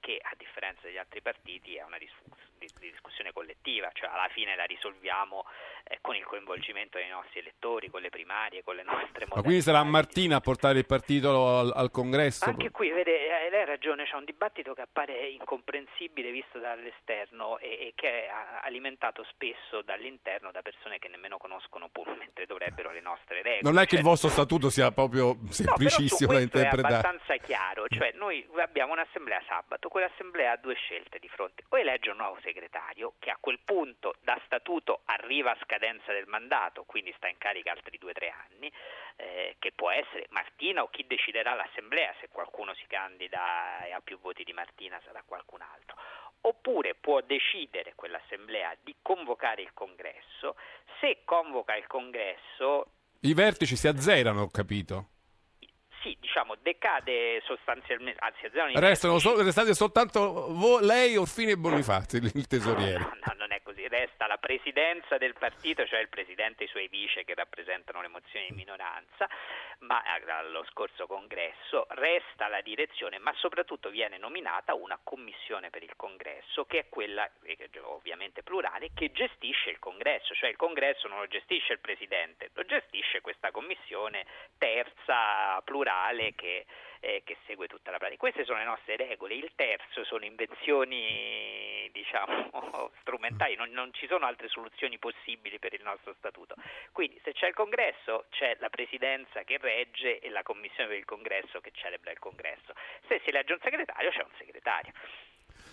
[0.01, 2.13] che a differenza degli altri partiti è una dis-
[2.59, 5.45] di- di discussione collettiva, cioè alla fine la risolviamo
[5.85, 9.61] eh, con il coinvolgimento dei nostri elettori, con le primarie, con le nostre Ma quindi
[9.63, 12.45] sarà Martina a portare il partito al, al congresso?
[12.45, 17.59] anche qui, vede, eh, lei ha ragione, c'è un dibattito che appare incomprensibile visto dall'esterno
[17.59, 18.31] e, e che è
[18.63, 23.61] alimentato spesso dall'interno da persone che nemmeno conoscono pur mentre dovrebbero le nostre regole.
[23.63, 26.95] Non è che Cioè, il vostro statuto sia proprio No, semplicissimo da questo è interpretare.
[26.95, 32.11] abbastanza chiaro, cioè noi abbiamo un'assemblea sabato, quell'assemblea ha due scelte di fronte, o elegge
[32.11, 37.13] un nuovo segretario che a quel punto da statuto arriva a scadenza del mandato, quindi
[37.17, 38.71] sta in carica altri due o tre anni,
[39.17, 44.01] eh, che può essere Martina o chi deciderà l'assemblea, se qualcuno si candida e ha
[44.01, 45.97] più voti di Martina sarà qualcun altro.
[46.43, 50.55] Oppure può decidere quell'assemblea di convocare il congresso,
[51.01, 55.09] se convoca il congresso I vertici si azzerano, ho capito.
[56.03, 58.39] Sì, diciamo, decade sostanzialmente, anzi
[58.81, 62.99] Restano sol- restate soltanto vo- lei, Orfini e Bonifazzi, il tesoriere.
[62.99, 66.89] No, no, non è resta la presidenza del partito, cioè il presidente e i suoi
[66.89, 69.29] vice che rappresentano le mozioni di minoranza,
[69.81, 75.83] ma eh, allo scorso congresso resta la direzione, ma soprattutto viene nominata una commissione per
[75.83, 81.07] il congresso che è quella, eh, ovviamente plurale, che gestisce il congresso, cioè il congresso
[81.07, 84.27] non lo gestisce il presidente, lo gestisce questa commissione
[84.59, 86.67] terza plurale che
[87.01, 88.19] eh, che segue tutta la pratica.
[88.19, 89.35] Queste sono le nostre regole.
[89.35, 95.83] Il terzo sono invenzioni, diciamo, strumentali, non, non ci sono altre soluzioni possibili per il
[95.83, 96.55] nostro statuto.
[96.93, 101.05] Quindi se c'è il congresso c'è la presidenza che regge e la commissione per il
[101.05, 102.73] congresso che celebra il congresso.
[103.07, 104.93] Se si elegge un segretario c'è un segretario.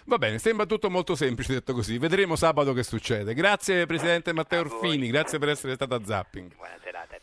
[0.08, 1.98] Va bene, sembra tutto molto semplice detto così.
[1.98, 3.34] Vedremo sabato che succede.
[3.34, 4.62] Grazie Presidente Matteo.
[4.62, 6.54] Orfini, grazie per essere stato a Zapping.
[6.54, 7.18] Buona serata.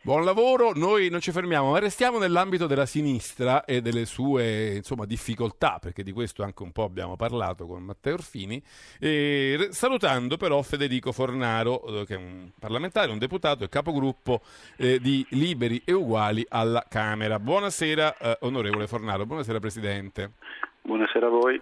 [0.00, 5.04] Buon lavoro, noi non ci fermiamo, ma restiamo nell'ambito della sinistra e delle sue insomma,
[5.04, 8.62] difficoltà, perché di questo anche un po' abbiamo parlato con Matteo Orfini,
[9.00, 14.40] e, salutando però Federico Fornaro, eh, che è un parlamentare, un deputato e capogruppo
[14.76, 17.40] eh, di Liberi e Uguali alla Camera.
[17.40, 20.34] Buonasera eh, onorevole Fornaro, buonasera Presidente.
[20.80, 21.60] Buonasera a voi.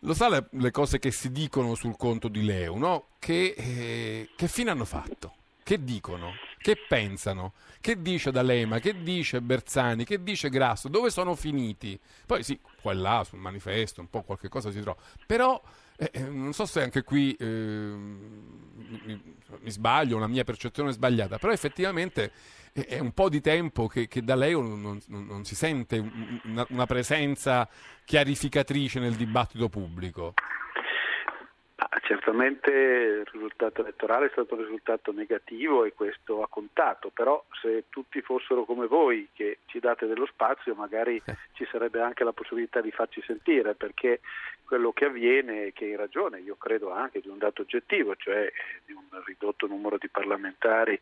[0.00, 3.06] Lo sa le, le, cose che si dicono sul conto di Leo, no?
[3.20, 5.34] Che, eh, che fine hanno fatto?
[5.64, 6.32] Che dicono?
[6.58, 7.52] Che pensano?
[7.80, 8.78] Che dice D'Alema?
[8.80, 10.04] Che dice Bersani?
[10.04, 10.88] Che dice Grasso?
[10.88, 11.98] Dove sono finiti?
[12.26, 15.00] Poi sì, qua e là sul manifesto un po' qualche cosa si trova.
[15.26, 15.60] Però
[15.96, 19.20] eh, eh non so se anche qui eh, mi,
[19.60, 22.32] mi, sbaglio, una mia percezione è sbagliata, però effettivamente
[22.72, 25.98] è un po' di tempo che, che da lei non, non, non, si sente
[26.44, 27.68] una, una presenza
[28.04, 30.34] chiarificatrice nel dibattito pubblico.
[32.02, 37.84] Certamente il risultato elettorale è stato un risultato negativo e questo ha contato, però se
[37.88, 41.36] tutti fossero come voi che ci date dello spazio magari eh.
[41.54, 44.20] ci sarebbe anche la possibilità di farci sentire perché
[44.72, 48.50] quello che avviene è che in ragione, io credo anche di un dato oggettivo, cioè
[48.86, 50.98] di un ridotto numero di parlamentari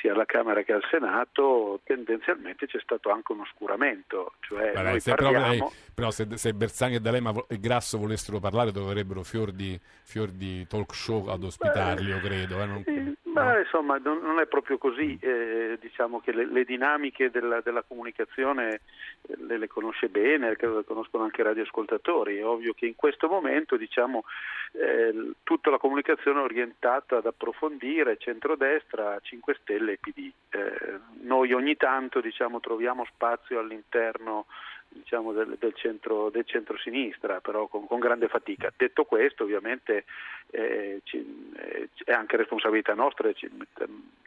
[0.00, 4.32] sia alla Camera che al Senato, tendenzialmente c'è stato anche un oscuramento.
[4.40, 5.70] Cioè Vabbè, parliamo...
[6.00, 10.66] però, se, se Bersani e D'Alema e Grasso volessero parlare dovrebbero fior di, fior di
[10.66, 12.62] talk show ad ospitarli, Beh, io credo.
[12.62, 12.82] Eh, non...
[12.84, 13.58] sì, no?
[13.58, 15.18] insomma, non, non, è proprio così.
[15.20, 18.80] Eh, diciamo che le, le dinamiche della, della comunicazione
[19.22, 22.38] eh, le, le, conosce bene, credo le conoscono anche i radioascoltatori.
[22.38, 24.24] È ovvio che in questo momento diciamo,
[24.72, 30.30] eh, tutta la comunicazione è orientata ad approfondire centrodestra, 5 Stelle e PD.
[30.48, 34.46] Eh, noi ogni tanto diciamo, troviamo spazio all'interno
[34.92, 38.72] diciamo, del, del, centro, del centro-sinistra, però con, con, grande fatica.
[38.76, 40.04] Detto questo, ovviamente
[40.50, 43.50] eh, ci, eh, è anche responsabilità nostra e ci,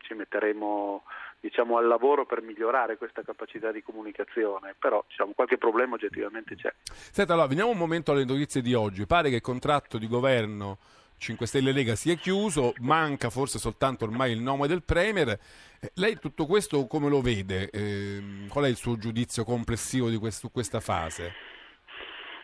[0.02, 1.04] ci metteremo
[1.40, 6.74] diciamo, al lavoro per migliorare questa capacità di comunicazione, però diciamo, qualche problema oggettivamente c'è.
[6.86, 9.06] Senta, allora, veniamo un momento alle notizie di oggi.
[9.06, 10.78] Pare che il contratto di governo
[11.24, 15.30] 5 Stelle Lega sia chiuso, manca forse soltanto ormai il nome del Premier.
[15.80, 17.70] Eh, lei tutto questo come lo vede?
[17.70, 21.32] Eh, qual è il suo giudizio complessivo di questo, questa fase?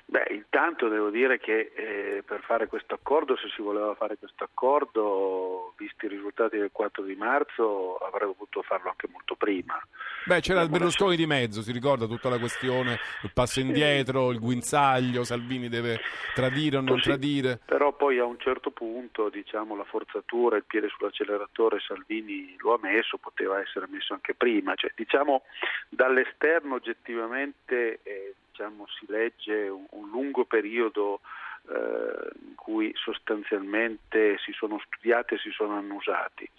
[0.09, 4.43] Beh, intanto devo dire che eh, per fare questo accordo, se si voleva fare questo
[4.43, 9.79] accordo, visti i risultati del 4 di marzo, avrebbe potuto farlo anche molto prima.
[10.25, 14.39] Beh, c'era il Berlusconi di mezzo, si ricorda tutta la questione, il passo indietro, il
[14.39, 15.99] guinzaglio, Salvini deve
[16.33, 17.59] tradire o non sì, tradire.
[17.63, 22.79] Però poi a un certo punto, diciamo, la forzatura, il piede sull'acceleratore, Salvini lo ha
[22.81, 24.73] messo, poteva essere messo anche prima.
[24.73, 25.43] Cioè, diciamo,
[25.87, 27.99] dall'esterno oggettivamente...
[28.01, 31.21] Eh, diciamo, si legge un, un lungo periodo
[31.69, 36.49] eh, in cui sostanzialmente si sono studiati e si sono annusati.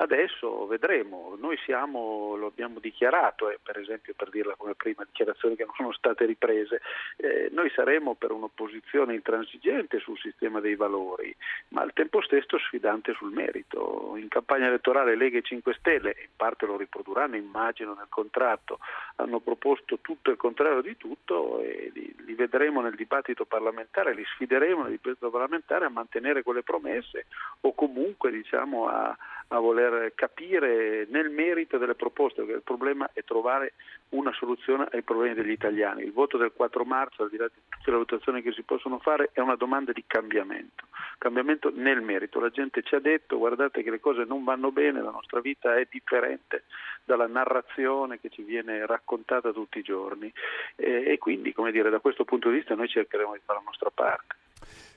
[0.00, 5.56] Adesso vedremo, noi siamo, lo abbiamo dichiarato, eh, per esempio per dirla come prima, dichiarazioni
[5.56, 6.80] che non sono state riprese,
[7.16, 11.34] eh, noi saremo per un'opposizione intransigente sul sistema dei valori,
[11.70, 14.14] ma al tempo stesso sfidante sul merito.
[14.16, 18.78] In campagna elettorale Lega e 5 Stelle, in parte lo riprodurranno immagino nel contratto,
[19.16, 24.24] hanno proposto tutto il contrario di tutto e li, li vedremo nel dibattito parlamentare, li
[24.24, 27.26] sfideremo nel dibattito parlamentare a mantenere quelle promesse
[27.62, 29.16] o comunque diciamo a
[29.48, 33.74] a voler capire nel merito delle proposte, perché il problema è trovare
[34.10, 36.02] una soluzione ai problemi degli italiani.
[36.02, 38.98] Il voto del 4 marzo, al di là di tutte le votazioni che si possono
[38.98, 40.86] fare, è una domanda di cambiamento,
[41.18, 42.40] cambiamento nel merito.
[42.40, 45.76] La gente ci ha detto guardate che le cose non vanno bene, la nostra vita
[45.76, 46.64] è differente
[47.04, 50.30] dalla narrazione che ci viene raccontata tutti i giorni
[50.76, 53.64] e, e quindi, come dire, da questo punto di vista noi cercheremo di fare la
[53.64, 54.36] nostra parte.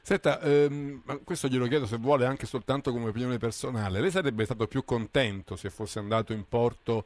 [0.03, 4.01] Senta, ehm, questo glielo chiedo se vuole anche soltanto come opinione personale.
[4.01, 7.05] Lei sarebbe stato più contento se fosse andato in porto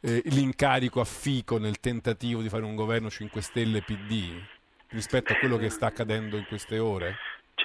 [0.00, 4.40] eh, l'incarico a Fico nel tentativo di fare un governo 5 Stelle PD
[4.90, 7.16] rispetto a quello che sta accadendo in queste ore?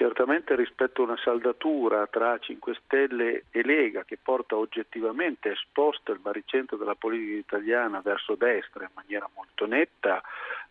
[0.04, 6.20] Certamente rispetto a una saldatura tra 5 Stelle e Lega che porta oggettivamente esposto il
[6.20, 10.22] baricentro della politica italiana verso destra in maniera molto netta,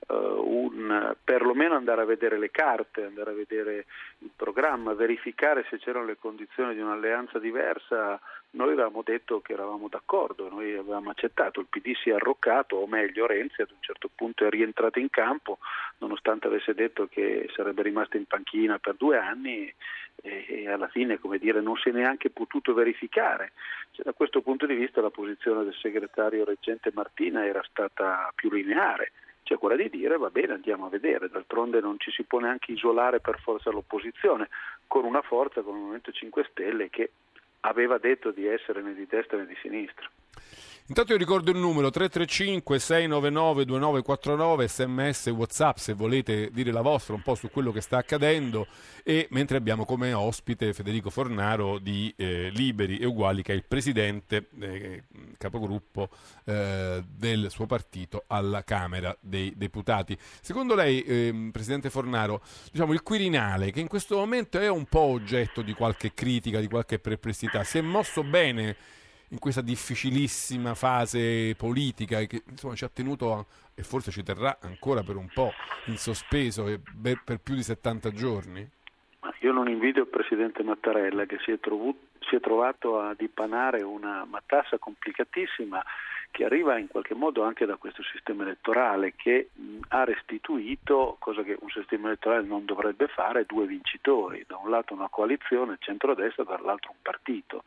[0.08, 3.86] uh, un, perlomeno andare a vedere le carte, andare a vedere
[4.18, 8.20] il programma, verificare se c'erano le condizioni di un'alleanza diversa,
[8.54, 12.86] noi avevamo detto che eravamo d'accordo, noi avevamo accettato, il PD si è arroccato, o
[12.86, 15.58] meglio Renzi ad un certo punto è rientrato in campo,
[15.98, 19.21] nonostante avesse detto che sarebbe rimasto in panchina per due anni
[20.22, 23.52] e, e alla fine come dire, non si è neanche potuto verificare.
[23.92, 28.50] Cioè, da questo punto di vista la posizione del segretario reggente Martina era stata più
[28.50, 29.12] lineare
[29.44, 32.72] cioè quella di dire va bene andiamo a vedere, d'altronde non ci si può neanche
[32.72, 34.48] isolare per forza l'opposizione,
[34.86, 37.10] con una forza come il Movimento 5 Stelle che
[37.60, 40.08] aveva detto di essere né di destra né di sinistra.
[40.88, 47.14] Intanto io ricordo il numero 335 699 2949 sms whatsapp se volete dire la vostra
[47.14, 48.66] un po' su quello che sta accadendo
[49.04, 53.64] e mentre abbiamo come ospite Federico Fornaro di eh, Liberi e Uguali che è il
[53.64, 55.04] presidente eh,
[55.38, 56.08] capogruppo
[56.46, 60.18] eh, del suo partito alla Camera dei Deputati.
[60.40, 62.42] Secondo lei, ehm, presidente Fornaro,
[62.72, 66.68] diciamo il Quirinale che in questo momento è un po' oggetto di qualche critica, di
[66.68, 68.76] qualche perplessità, si è mosso bene
[69.32, 74.58] in questa difficilissima fase politica che insomma, ci ha tenuto a, e forse ci terrà
[74.60, 75.52] ancora per un po'
[75.86, 78.70] in sospeso per, per più di 70 giorni?
[79.40, 83.82] Io non invidio il Presidente Mattarella che si è, trovu- si è trovato a dipanare
[83.82, 85.82] una matassa complicatissima
[86.30, 89.50] che arriva in qualche modo anche da questo sistema elettorale che
[89.88, 94.94] ha restituito, cosa che un sistema elettorale non dovrebbe fare, due vincitori, da un lato
[94.94, 97.64] una coalizione, centrodestra, dall'altro un partito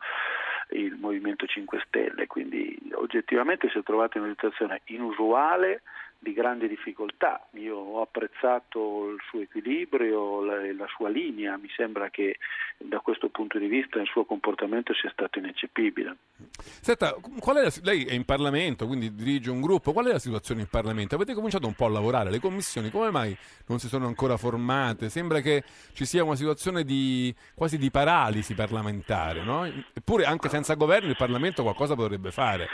[0.70, 5.82] il Movimento 5 Stelle, quindi oggettivamente si è trovato in una situazione inusuale
[6.18, 7.46] di grande difficoltà.
[7.52, 12.36] Io ho apprezzato il suo equilibrio, la, la, sua linea, mi sembra che
[12.78, 16.16] da questo punto di vista il suo comportamento sia stato ineccepibile.
[16.58, 20.62] Senta, è la, lei è in Parlamento, quindi dirige un gruppo, qual è la situazione
[20.62, 21.14] in Parlamento?
[21.14, 25.08] Avete cominciato un po' a lavorare, le commissioni come mai non si sono ancora formate?
[25.08, 29.64] Sembra che ci sia una situazione di, quasi di paralisi parlamentare, no?
[29.64, 32.68] eppure anche senza governo il Parlamento qualcosa potrebbe fare.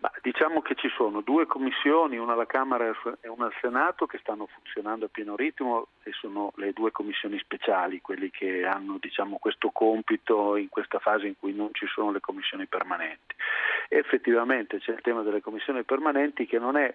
[0.00, 2.86] Ma diciamo che ci sono due commissioni, una alla Camera
[3.20, 7.38] e una al Senato, che stanno funzionando a pieno ritmo e sono le due commissioni
[7.38, 12.12] speciali, quelli che hanno diciamo, questo compito in questa fase in cui non ci sono
[12.12, 13.34] le commissioni permanenti.
[13.90, 16.94] E effettivamente c'è il tema delle commissioni permanenti che non è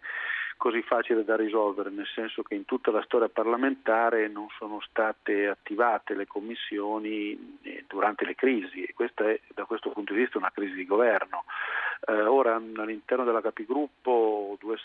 [0.57, 5.47] così facile da risolvere, nel senso che in tutta la storia parlamentare non sono state
[5.47, 10.37] attivate le commissioni eh, durante le crisi e questa è da questo punto di vista
[10.37, 11.45] una crisi di governo.
[12.07, 14.77] Eh, ora all'interno della Capigruppo due,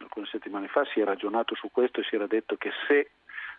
[0.00, 3.10] alcune settimane fa si è ragionato su questo e si era detto che se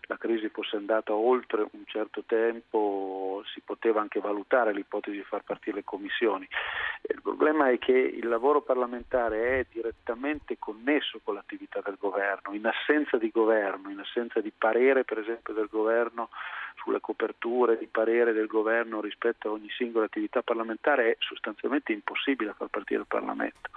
[0.06, 5.42] la crisi fosse andata oltre un certo tempo si poteva anche valutare l'ipotesi di far
[5.42, 6.46] partire le commissioni.
[7.02, 12.66] Il problema è che il lavoro parlamentare è direttamente connesso con l'attività del governo, in
[12.66, 16.30] assenza di governo, in assenza di parere per esempio del governo
[16.76, 22.54] sulle coperture di parere del governo rispetto a ogni singola attività parlamentare è sostanzialmente impossibile
[22.56, 23.70] far partire il Parlamento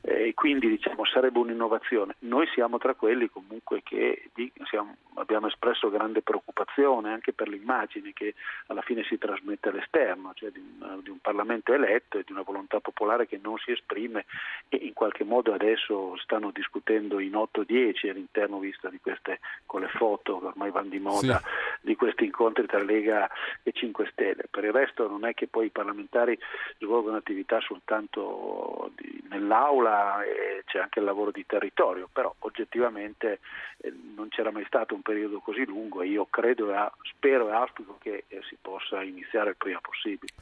[0.00, 2.16] e quindi diciamo, sarebbe un'innovazione.
[2.20, 4.30] Noi siamo tra quelli comunque che
[4.68, 8.34] siamo, abbiamo espresso grande preoccupazione anche per l'immagine che
[8.66, 12.42] alla fine si trasmette all'esterno, cioè di un, di un Parlamento eletto e di una
[12.42, 14.24] volontà popolare che non si esprime
[14.68, 19.88] e in qualche modo adesso stanno discutendo in 8-10 all'interno vista di queste con le
[19.88, 21.44] foto che ormai vanno di moda sì.
[21.82, 23.28] di questi incontri tra Lega
[23.62, 24.44] e 5 Stelle.
[24.50, 26.38] Per il resto non è che poi i parlamentari
[26.78, 33.40] svolgono attività soltanto di, nell'aula e c'è anche il lavoro di territorio, però oggettivamente
[33.78, 37.52] eh, non c'era mai stato un periodo così lungo e io credo e spero e
[37.52, 40.32] auspico che eh, si possa iniziare il prima possibile.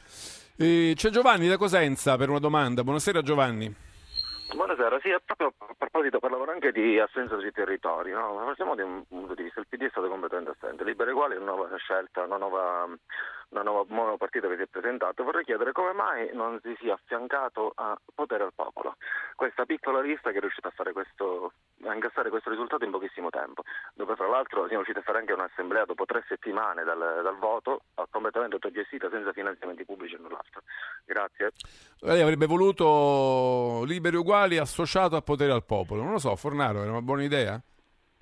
[0.57, 2.83] Eh, c'è Giovanni da Cosenza per una domanda.
[2.83, 3.86] Buonasera Giovanni.
[4.55, 8.45] Buonasera, sì, proprio a proposito parlavo anche di assenza di territorio, no?
[8.45, 11.37] partiamo di un punto di vista, il PD è stato completamente assente, Libero Uguale è
[11.37, 12.87] una nuova scelta, una nuova
[13.49, 16.93] una nuova, nuova partita che si è presentato, vorrei chiedere come mai non si sia
[16.93, 18.95] affiancato a potere al popolo.
[19.35, 21.53] Questa piccola lista che è riuscita a, fare questo,
[21.85, 25.33] a incassare questo risultato in pochissimo tempo, dove fra l'altro siamo riusciti a fare anche
[25.33, 30.61] un'assemblea dopo tre settimane dal, dal voto, completamente autogestita, senza finanziamenti pubblici e null'altro.
[31.05, 31.51] Grazie.
[32.01, 36.91] Lei avrebbe voluto liberi uguali associato a potere al popolo, non lo so, Fornaro, era
[36.91, 37.61] una buona idea?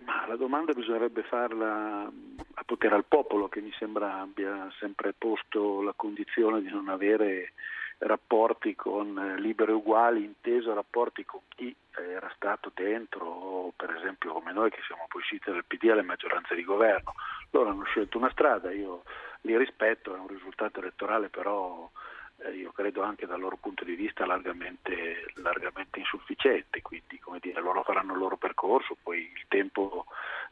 [0.05, 2.11] Ma la domanda bisognerebbe farla
[2.55, 7.53] a potere al popolo che mi sembra abbia sempre posto la condizione di non avere
[7.99, 14.51] rapporti con eh, liberi uguali, inteso rapporti con chi era stato dentro, per esempio come
[14.51, 17.13] noi che siamo poi usciti dal PD alle maggioranze di governo.
[17.51, 19.03] Loro hanno scelto una strada, io
[19.41, 22.14] li rispetto, è un risultato elettorale però eh,
[22.49, 27.83] io credo anche dal loro punto di vista largamente, largamente insufficiente, quindi come dire, loro
[27.83, 30.05] faranno il loro percorso, poi il tempo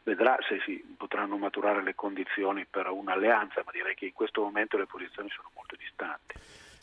[0.03, 4.77] vedrà se si potranno maturare le condizioni per un'alleanza, ma direi che in questo momento
[4.77, 6.35] le posizioni sono molto distanti.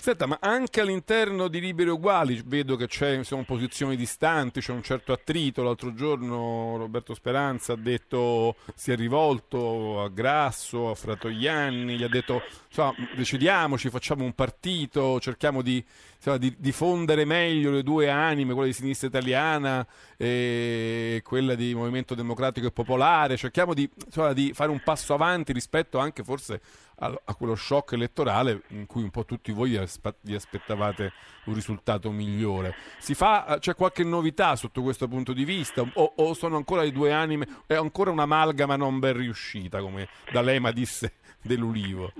[0.02, 4.82] Senta, ma anche all'interno di Liberi Uguali vedo che c'è sono posizioni distanti, c'è un
[4.82, 5.62] certo attrito.
[5.62, 12.08] L'altro giorno Roberto Speranza ha detto si è rivolto a Grasso, a Fratoianni, gli ha
[12.08, 15.84] detto insomma, decidiamoci, facciamo un partito, cerchiamo di,
[16.16, 19.86] insomma, di, di fondere meglio le due anime, quella di sinistra italiana
[20.16, 25.52] e quella di Movimento Democratico e Popolare, cerchiamo di, insomma, di fare un passo avanti
[25.52, 26.62] rispetto anche forse
[27.00, 31.12] a, quello shock elettorale in cui un po' tutti voi vi, aspe- vi aspettavate
[31.44, 32.74] un risultato migliore.
[32.98, 37.12] Fa, c'è qualche novità sotto questo punto di vista o, o sono ancora le due
[37.12, 42.12] anime, è ancora un'amalgama non ben riuscita come D'Alema disse dell'Ulivo?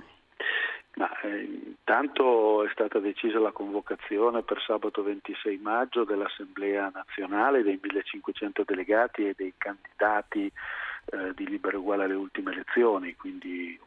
[0.96, 7.78] Ma, eh, intanto è stata decisa la convocazione per sabato 26 maggio dell'Assemblea nazionale dei
[7.80, 13.78] 1500 delegati e dei candidati eh, di Libero Uguale alle ultime elezioni, quindi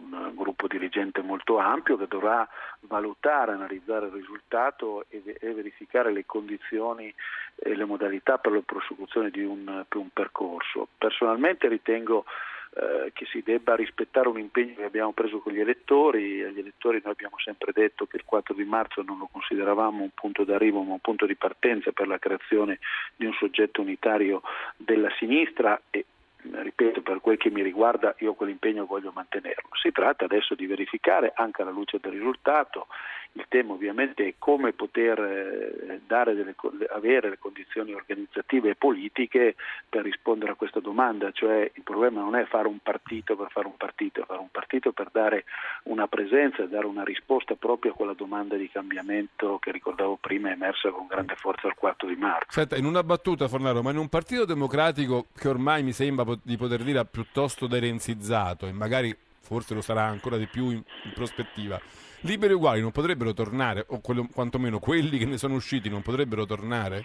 [0.00, 2.48] un gruppo dirigente molto ampio che dovrà
[2.80, 7.12] valutare, analizzare il risultato e, e verificare le condizioni
[7.56, 10.88] e le modalità per la prosecuzione di un, un percorso.
[10.96, 12.24] Personalmente ritengo
[12.72, 16.44] eh, che si debba rispettare un impegno che abbiamo preso con gli elettori.
[16.44, 20.10] Agli elettori noi abbiamo sempre detto che il 4 di marzo non lo consideravamo un
[20.14, 22.78] punto d'arrivo ma un punto di partenza per la creazione
[23.16, 24.42] di un soggetto unitario
[24.76, 26.04] della sinistra e
[26.42, 29.68] ripeto, per quel che mi riguarda io quell'impegno voglio mantenerlo.
[29.80, 32.86] Si tratta adesso di verificare, anche alla luce del risultato,
[33.32, 36.54] il tema ovviamente è come poter eh, delle,
[36.90, 39.54] avere le condizioni organizzative e politiche
[39.88, 43.66] per rispondere a questa domanda, cioè il problema non è fare un partito per fare
[43.66, 45.44] un partito, è fare un partito per dare
[45.84, 50.90] una presenza dare una risposta proprio a quella domanda di cambiamento che ricordavo prima emersa
[50.90, 52.46] con grande forza il 4 di marzo.
[52.48, 56.56] Senta, in una battuta Fornaro, ma in un partito democratico che ormai mi sembra di
[56.56, 61.80] poter dire piuttosto derenzizzato e magari forse lo sarà ancora di più in, in prospettiva,
[62.22, 66.44] liberi uguali non potrebbero tornare, o quello, quantomeno quelli che ne sono usciti non potrebbero
[66.44, 67.04] tornare?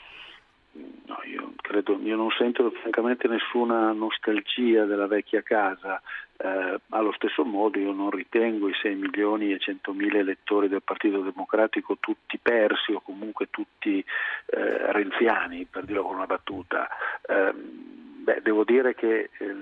[0.74, 6.02] No, io credo, io non sento francamente nessuna nostalgia della vecchia casa.
[6.38, 10.82] Eh, allo stesso modo io non ritengo i 6 milioni e 100 mila elettori del
[10.84, 16.90] Partito Democratico tutti persi o comunque tutti eh, renziani, per dirlo con una battuta.
[17.26, 19.56] Eh, beh, devo dire che eh,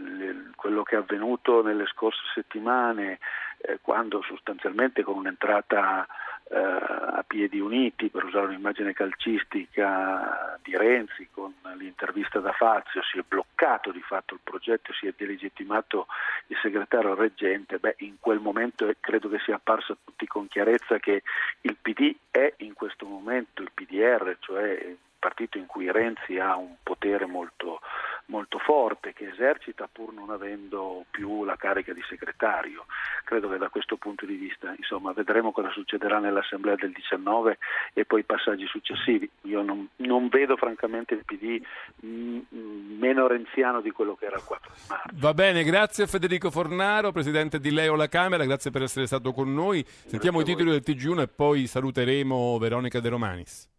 [0.56, 3.20] quello che è avvenuto nelle scorse settimane
[3.64, 6.06] eh, quando sostanzialmente con un'entrata
[6.50, 13.18] eh, a piedi uniti, per usare un'immagine calcistica di Renzi, con l'intervista da Fazio, si
[13.18, 16.08] è bloccato di fatto il progetto, si è delegittimato
[16.48, 21.00] il segretario reggente, beh, in quel momento credo che sia apparso a tutti con chiarezza
[21.00, 21.24] che
[21.62, 26.58] il PD è in questo momento il PDR, cioè il partito in cui Renzi ha
[26.58, 27.80] un potere molto
[28.26, 32.86] molto forte che esercita pur non avendo più la carica di segretario.
[33.24, 37.58] Credo che da questo punto di vista insomma, vedremo cosa succederà nell'Assemblea del 19
[37.94, 39.30] e poi i passaggi successivi.
[39.42, 41.62] Io non, non vedo francamente il PD
[42.02, 45.10] mh, mm, meno renziano di quello che era il 4 marzo.
[45.14, 49.34] Va bene, grazie a Federico Fornaro, Presidente di Leo la Camera, grazie per essere stato
[49.34, 49.84] con noi.
[49.86, 53.73] Sentiamo i titoli del TG1 e poi saluteremo Veronica De Romanis.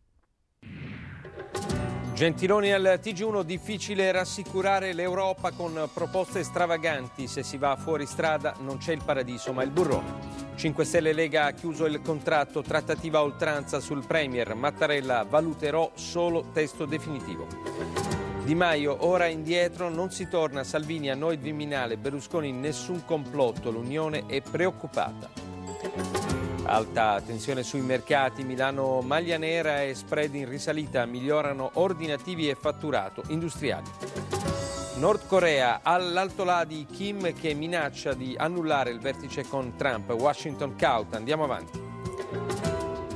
[2.14, 7.26] Gentiloni al TG1, difficile rassicurare l'Europa con proposte stravaganti.
[7.26, 10.52] Se si va fuori strada non c'è il paradiso, ma il burrone.
[10.54, 14.54] 5 Stelle Lega ha chiuso il contratto, trattativa oltranza sul Premier.
[14.54, 17.48] Mattarella valuterò solo testo definitivo.
[18.44, 20.62] Di Maio, ora indietro, non si torna.
[20.62, 26.33] Salvini a noi Viminale, Berlusconi nessun complotto, l'Unione è preoccupata.
[26.66, 33.22] Alta tensione sui mercati, Milano maglia nera e spread in risalita migliorano ordinativi e fatturato
[33.28, 33.88] industriali.
[34.96, 40.10] Nord Corea all'alto là di Kim che minaccia di annullare il vertice con Trump.
[40.10, 41.80] Washington cauta, andiamo avanti.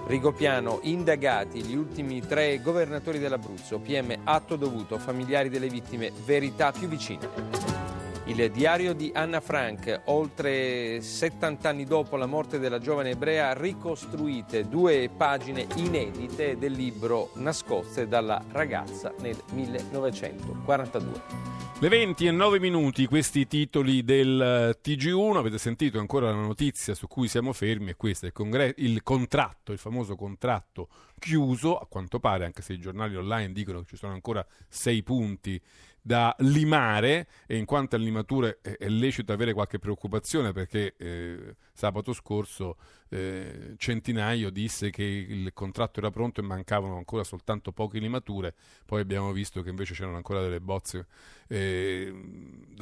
[0.07, 6.87] Rigopiano, indagati gli ultimi tre governatori dell'Abruzzo, PM atto dovuto, familiari delle vittime, verità più
[6.89, 7.88] vicina.
[8.29, 14.69] Il diario di Anna Frank, oltre 70 anni dopo la morte della giovane ebrea, ricostruite
[14.69, 21.49] due pagine inedite del libro nascoste dalla ragazza nel 1942.
[21.81, 27.07] Le 20 e 9 minuti, questi titoli del TG1, avete sentito ancora la notizia su
[27.07, 32.19] cui siamo fermi, è questo, il, congre- il contratto, il famoso contratto chiuso, a quanto
[32.19, 35.61] pare, anche se i giornali online dicono che ci sono ancora sei punti
[36.01, 42.13] da limare e in quanto a limature è, lecito avere qualche preoccupazione perché eh, sabato
[42.13, 42.77] scorso
[43.11, 49.01] eh, Centinaio disse che il contratto era pronto e mancavano ancora soltanto poche limature, poi
[49.01, 51.07] abbiamo visto che invece c'erano ancora delle bozze
[51.49, 52.13] eh,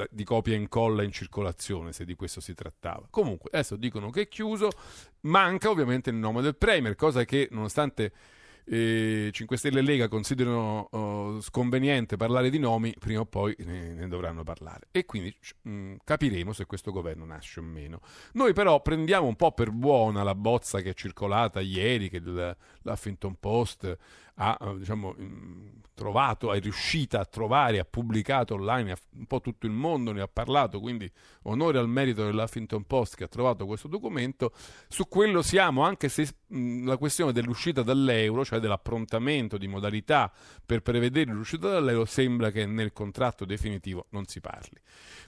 [0.09, 3.07] di copia e incolla in circolazione, se di questo si trattava.
[3.09, 4.69] Comunque, adesso dicono che è chiuso,
[5.21, 8.11] manca ovviamente il nome del Premier, cosa che nonostante
[8.69, 13.93] eh, 5 Stelle e Lega considerano uh, sconveniente parlare di nomi, prima o poi ne,
[13.93, 14.87] ne dovranno parlare.
[14.91, 18.01] E quindi mh, mm, capiremo se questo governo nasce o meno.
[18.33, 23.35] Noi però prendiamo un po' per buona la bozza che è circolata ieri, che l'Huffington
[23.39, 23.97] Post
[24.37, 25.15] ha eh, diciamo,
[25.97, 30.27] trovato, è riuscita a trovare, ha pubblicato online, un po' tutto il mondo ne ha
[30.27, 31.11] parlato, quindi
[31.43, 34.51] onore al merito dell'Huffington Post che ha trovato questo documento,
[34.87, 40.31] su quello siamo, anche se la questione dell'uscita dall'euro, cioè dell'approntamento di modalità
[40.63, 44.79] per prevedere l'uscita dall'euro, sembra che nel contratto definitivo non si parli.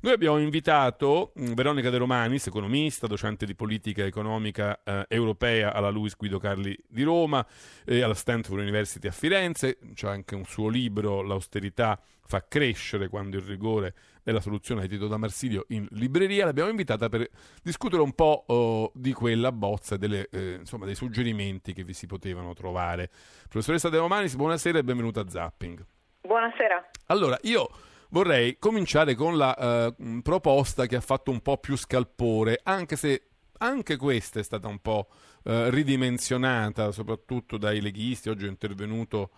[0.01, 6.15] Noi abbiamo invitato Veronica De Romanis, economista, docente di politica economica eh, europea alla Luis
[6.15, 7.45] Guido Carli di Roma
[7.83, 13.37] e alla Stanford University a Firenze, c'è anche un suo libro L'austerità fa crescere quando
[13.37, 16.45] il rigore è la soluzione edito da Marsilio in libreria.
[16.45, 17.27] L'abbiamo invitata per
[17.63, 21.93] discutere un po' oh, di quella bozza e delle, eh, insomma, dei suggerimenti che vi
[21.93, 23.09] si potevano trovare.
[23.47, 25.83] Professoressa De Romanis, buonasera e benvenuta a Zapping.
[26.21, 26.89] Buonasera.
[27.07, 27.69] Allora, io
[28.09, 33.29] vorrei cominciare con la eh, proposta che ha fatto un po' più scalpore, anche se
[33.59, 35.09] anche questa è stata un po'
[35.43, 38.29] eh, ridimensionata, soprattutto dai leghisti.
[38.29, 39.31] Oggi è intervenuto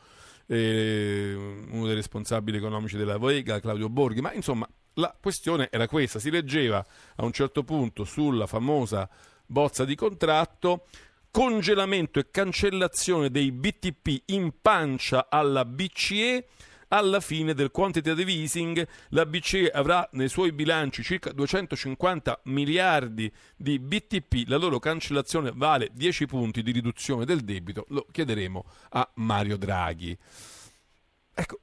[0.47, 1.33] eh,
[1.69, 6.29] uno dei responsabili economici della Vega, Claudio Borghi, ma insomma la questione era questa, si
[6.29, 6.85] leggeva
[7.15, 9.09] a un certo punto sulla famosa
[9.45, 10.85] bozza di contratto
[11.31, 16.47] congelamento e cancellazione dei BTP in pancia alla BCE
[16.93, 23.79] alla fine del quantitative easing la BCE avrà nei suoi bilanci circa 250 miliardi di
[23.79, 29.57] BTP, la loro cancellazione vale 10 punti di riduzione del debito, lo chiederemo a Mario
[29.57, 30.17] Draghi.
[31.33, 31.59] Ecco,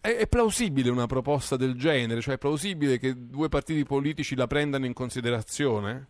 [0.00, 2.20] è, plausibile una proposta del genere?
[2.20, 6.08] Cioè è plausibile che due partiti politici la prendano in considerazione?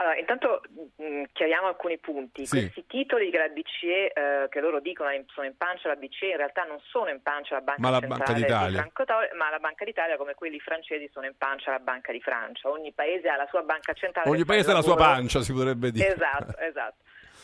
[0.00, 0.62] Allora, intanto
[0.96, 2.46] mh, mm, chiariamo alcuni punti.
[2.46, 2.60] Sì.
[2.60, 6.36] Questi titoli che la BCE, eh, che loro dicono sono in pancia la BCE, in
[6.38, 8.68] realtà non sono in pancia la Banca Ma la Centrale Banca d'Italia.
[8.68, 12.12] di Franco Italia, ma la Banca d'Italia, come quelli francesi, sono in pancia la Banca
[12.12, 12.70] di Francia.
[12.70, 14.30] Ogni paese ha la sua banca centrale.
[14.30, 16.14] Ogni paese ha la sua pancia, si potrebbe dire.
[16.14, 16.96] Esatto, esatto.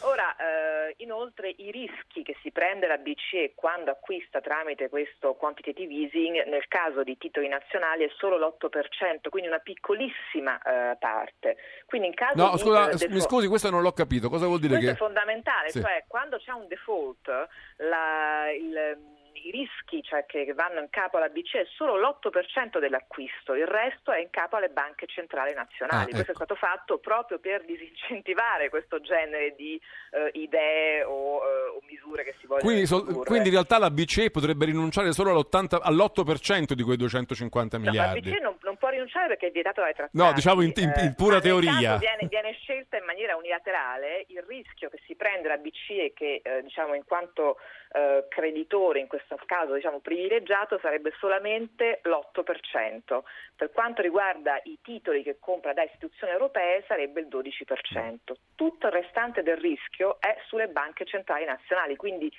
[0.02, 5.92] Ora, eh, inoltre, i rischi che si prende la BCE quando acquista tramite questo quantitative
[5.92, 11.56] easing, nel caso di titoli nazionali, è solo l'8%, quindi una piccolissima eh, parte.
[11.86, 14.28] Quindi in caso No, di, scusa, eh, s- mi default- scusi, questo non l'ho capito.
[14.28, 14.96] Cosa vuol dire questo che...
[14.96, 15.80] è fondamentale, Sì.
[15.80, 17.46] cioè quando c'è un default,
[17.78, 23.54] la- il- i rischi cioè, che vanno in capo alla BCE è solo l'8% dell'acquisto,
[23.54, 26.10] il resto è in capo alle banche centrali nazionali.
[26.10, 26.44] Ah, Questo è ecco.
[26.44, 29.80] stato fatto proprio per disincentivare questo genere di
[30.12, 33.24] eh, idee o, eh, o misure che si vogliono Quindi, introdurre.
[33.24, 37.90] quindi in realtà la BCE potrebbe rinunciare solo all'80 all'8% di quei 250 No, ma
[37.90, 38.30] la miliardi.
[38.30, 38.56] BCE non,
[38.96, 40.16] rinunciare perché è vietato dai trattati.
[40.16, 41.96] No, diciamo in- in- in pura nel teoria.
[41.96, 46.62] Viene, viene scelta in maniera unilaterale il rischio che si prende la BCE che eh,
[46.62, 47.58] diciamo in quanto
[47.92, 53.22] eh, creditore in questo caso diciamo privilegiato sarebbe solamente l'8%.
[53.56, 58.34] Per quanto riguarda i titoli che compra da istituzioni europee sarebbe il 12%.
[58.54, 62.30] Tutto il restante del rischio è sulle banche centrali nazionali, quindi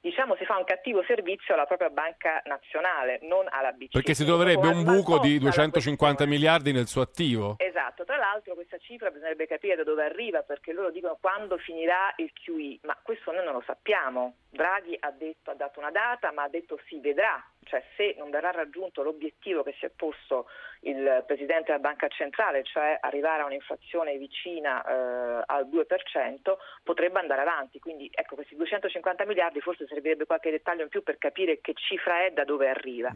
[0.00, 3.88] diciamo si fa un cattivo servizio alla propria banca nazionale, non alla BCE.
[3.92, 7.54] Perché si troverebbe un buco di malposta la 250 miliardi nel suo attivo.
[7.58, 12.12] Esatto, tra l'altro questa cifra bisognerebbe capire da dove arriva perché loro dicono quando finirà
[12.16, 14.34] il QE, ma questo noi non lo sappiamo.
[14.50, 18.30] Draghi ha, detto, ha dato una data ma ha detto si vedrà, cioè se non
[18.30, 20.46] verrà raggiunto l'obiettivo che si è posto
[20.80, 27.42] il Presidente della Banca Centrale, cioè arrivare a un'inflazione vicina eh, al 2%, potrebbe andare
[27.42, 27.78] avanti.
[27.78, 32.24] Quindi ecco, questi 250 miliardi forse servirebbe qualche dettaglio in più per capire che cifra
[32.24, 33.12] è, da dove arriva.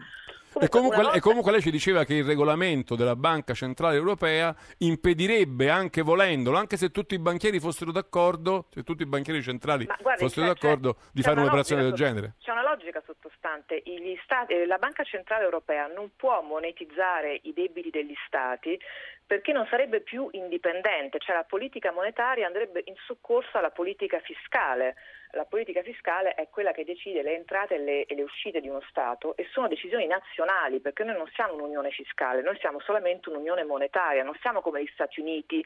[0.61, 4.55] E comunque, volta- e comunque lei ci diceva che il regolamento della Banca Centrale Europea
[4.79, 9.85] impedirebbe, anche volendolo, anche se tutti i banchieri fossero d'accordo, se tutti i banchieri centrali
[10.01, 12.35] guardi, fossero cioè- d'accordo, cioè, di fare un'operazione del logica genere.
[12.39, 13.83] C'è una logica sottostante.
[13.85, 18.79] Gli stati- la Banca Centrale Europea non può monetizzare i debiti degli Stati
[19.27, 24.97] perché non sarebbe più indipendente, cioè la politica monetaria andrebbe in soccorso alla politica fiscale.
[25.31, 28.69] La politica fiscale è quella che decide le entrate e le, e le uscite di
[28.69, 33.31] uno Stato e sono decisioni nazionali perché noi non siamo un'unione fiscale, noi siamo solamente
[33.31, 35.65] un'unione monetaria, non siamo come gli Stati Uniti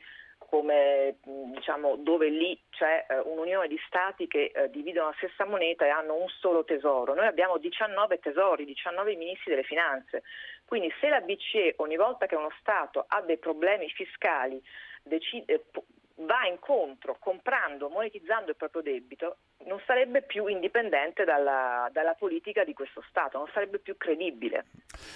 [0.48, 5.84] come diciamo dove lì c'è eh, un'unione di stati che eh, dividono la stessa moneta
[5.84, 7.14] e hanno un solo tesoro.
[7.14, 10.22] Noi abbiamo 19 tesori, 19 ministri delle finanze.
[10.64, 14.62] Quindi se la BCE ogni volta che uno Stato ha dei problemi fiscali
[15.02, 15.84] decide, po-
[16.20, 19.36] va incontro comprando, monetizzando il proprio debito,
[19.66, 24.64] non sarebbe più indipendente dalla, dalla politica di questo Stato, non sarebbe più credibile.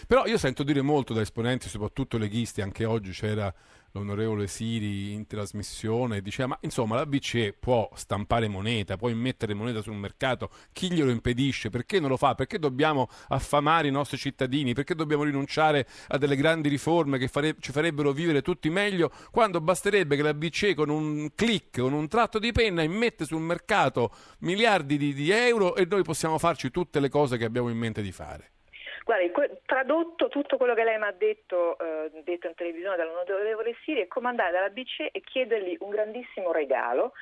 [0.07, 3.53] Però io sento dire molto da esponenti, soprattutto leghisti, anche oggi c'era
[3.93, 9.83] l'onorevole Siri in trasmissione diceva ma insomma la BCE può stampare moneta, può immettere moneta
[9.83, 11.71] sul mercato, chi glielo impedisce?
[11.71, 12.35] Perché non lo fa?
[12.35, 14.75] Perché dobbiamo affamare i nostri cittadini?
[14.75, 19.61] Perché dobbiamo rinunciare a delle grandi riforme che fare- ci farebbero vivere tutti meglio quando
[19.61, 24.11] basterebbe che la BCE con un clic, con un tratto di penna immette sul mercato
[24.41, 28.03] miliardi di, di euro e noi possiamo farci tutte le cose che abbiamo in mente
[28.03, 28.51] di fare?
[29.05, 29.33] Guardi,
[29.67, 34.07] tradotto tutto quello che lei mi ha detto, eh, detto in televisione dall'onorevole Siri è
[34.07, 37.13] come andare dalla BCE e chiedergli un grandissimo regalo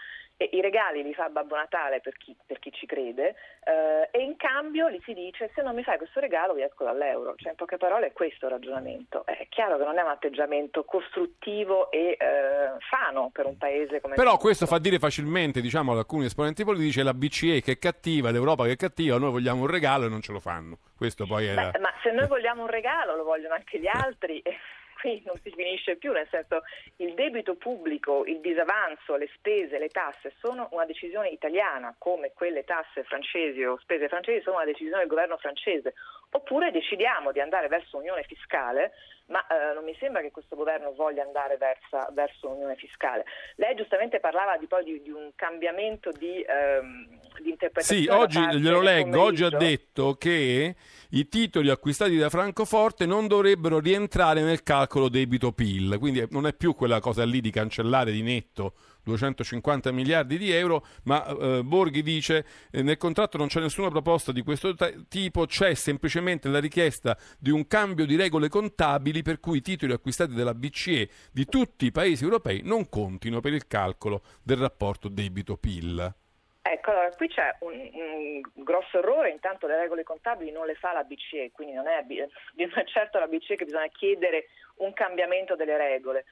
[0.53, 3.34] i regali li fa Babbo Natale per chi, per chi ci crede
[3.64, 6.84] eh, e in cambio gli si dice se non mi fai questo regalo vi esco
[6.84, 9.24] dall'euro, cioè in poche parole è questo il ragionamento.
[9.26, 14.14] È chiaro che non è un atteggiamento costruttivo e eh, sano per un paese come
[14.14, 18.30] Però questo fa dire facilmente diciamo, ad alcuni esponenti politici la BCE che è cattiva,
[18.30, 20.78] l'Europa che è cattiva, noi vogliamo un regalo e non ce lo fanno.
[20.97, 21.72] Questo poi è Beh, la...
[21.80, 24.43] Ma se noi vogliamo un regalo lo vogliono anche gli altri
[25.01, 26.62] qui non si finisce più, nel senso
[26.96, 32.64] il debito pubblico, il disavanzo, le spese, le tasse sono una decisione italiana, come quelle
[32.64, 35.94] tasse francesi o spese francesi sono una decisione del governo francese,
[36.30, 38.92] oppure decidiamo di andare verso un'unione fiscale,
[39.26, 43.24] ma eh, non mi sembra che questo governo voglia andare verso, verso un'unione fiscale.
[43.57, 48.03] Lei giustamente parlava di, poi di, di un cambiamento di, ehm, di interpretazione.
[48.03, 50.74] Sì, oggi glielo leggo, oggi ha detto che
[51.11, 56.74] i titoli acquistati da Francoforte non dovrebbero rientrare nel calcolo debito-PIL, quindi non è più
[56.74, 62.46] quella cosa lì di cancellare di netto 250 miliardi di euro, ma eh, Borghi dice
[62.70, 67.16] eh, nel contratto non c'è nessuna proposta di questo t- tipo, c'è semplicemente la richiesta
[67.38, 71.86] di un cambio di regole contabili per cui i titoli acquistati dalla BCE di tutti
[71.86, 76.14] i paesi europei non contino per il calcolo del rapporto debito-PIL.
[76.62, 80.92] Ecco, allora qui c'è un, un, grosso errore, intanto le regole contabili non le fa
[80.92, 85.56] la BCE, quindi non è, non è certo la BCE che bisogna chiedere un cambiamento
[85.56, 86.24] delle regole.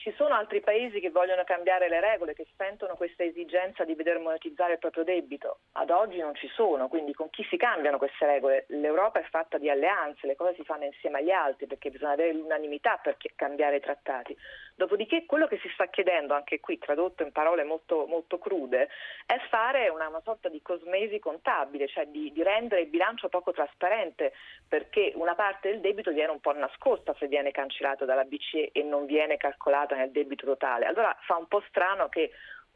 [0.00, 4.18] Ci sono altri paesi che vogliono cambiare le regole, che sentono questa esigenza di veder
[4.18, 5.58] monetizzare il proprio debito.
[5.72, 8.64] Ad oggi non ci sono, quindi con chi si cambiano queste regole?
[8.68, 12.32] L'Europa è fatta di alleanze, le cose si fanno insieme agli altri perché bisogna avere
[12.32, 14.34] l'unanimità per cambiare i trattati.
[14.80, 18.88] Dopodiché quello che si sta chiedendo, anche qui tradotto in parole molto, molto crude,
[19.26, 23.52] è fare una, una, sorta di cosmesi contabile, cioè di, di, rendere il bilancio poco
[23.52, 24.32] trasparente,
[24.66, 28.82] perché una parte del debito viene un po' nascosta se viene cancellato dalla BCE e
[28.82, 30.86] non viene calcolata nel debito totale.
[30.86, 32.30] Allora fa un po' strano che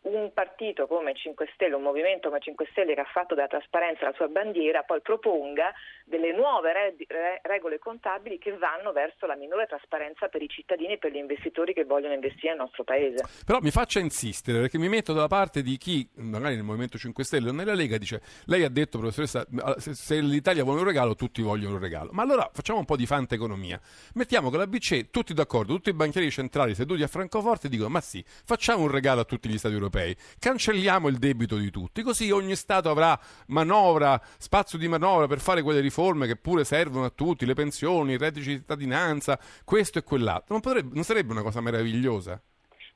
[0.04, 4.04] un partito come 5 Stelle, un movimento come 5 Stelle che ha fatto della trasparenza
[4.04, 5.72] la sua bandiera, poi proponga
[6.04, 10.98] delle nuove re- regole contabili che vanno verso la minore trasparenza per i cittadini e
[10.98, 13.24] per gli investitori che vogliono investire nel nostro paese.
[13.44, 17.24] Però mi faccia insistere perché mi metto dalla parte di chi, magari nel Movimento 5
[17.24, 19.46] Stelle o nella Lega, dice lei ha detto professoressa
[19.78, 22.10] se l'Italia vuole un regalo tutti vogliono un regalo.
[22.12, 23.80] Ma allora facciamo un po' di fanta economia.
[24.14, 28.02] Mettiamo che la BCE, tutti d'accordo, tutti i banchieri centrali seduti a Francoforte dicono ma
[28.02, 30.14] sì, facciamo un regalo a tutti gli Stati europei.
[30.38, 35.62] Cancelliamo il debito di tutti, così ogni Stato avrà manovra, spazio di manovra per fare
[35.62, 35.92] quelle riforme
[36.26, 40.46] che pure servono a tutti, le pensioni, il reddito di cittadinanza, questo e quell'altro.
[40.48, 42.40] Non, potrebbe, non sarebbe una cosa meravigliosa?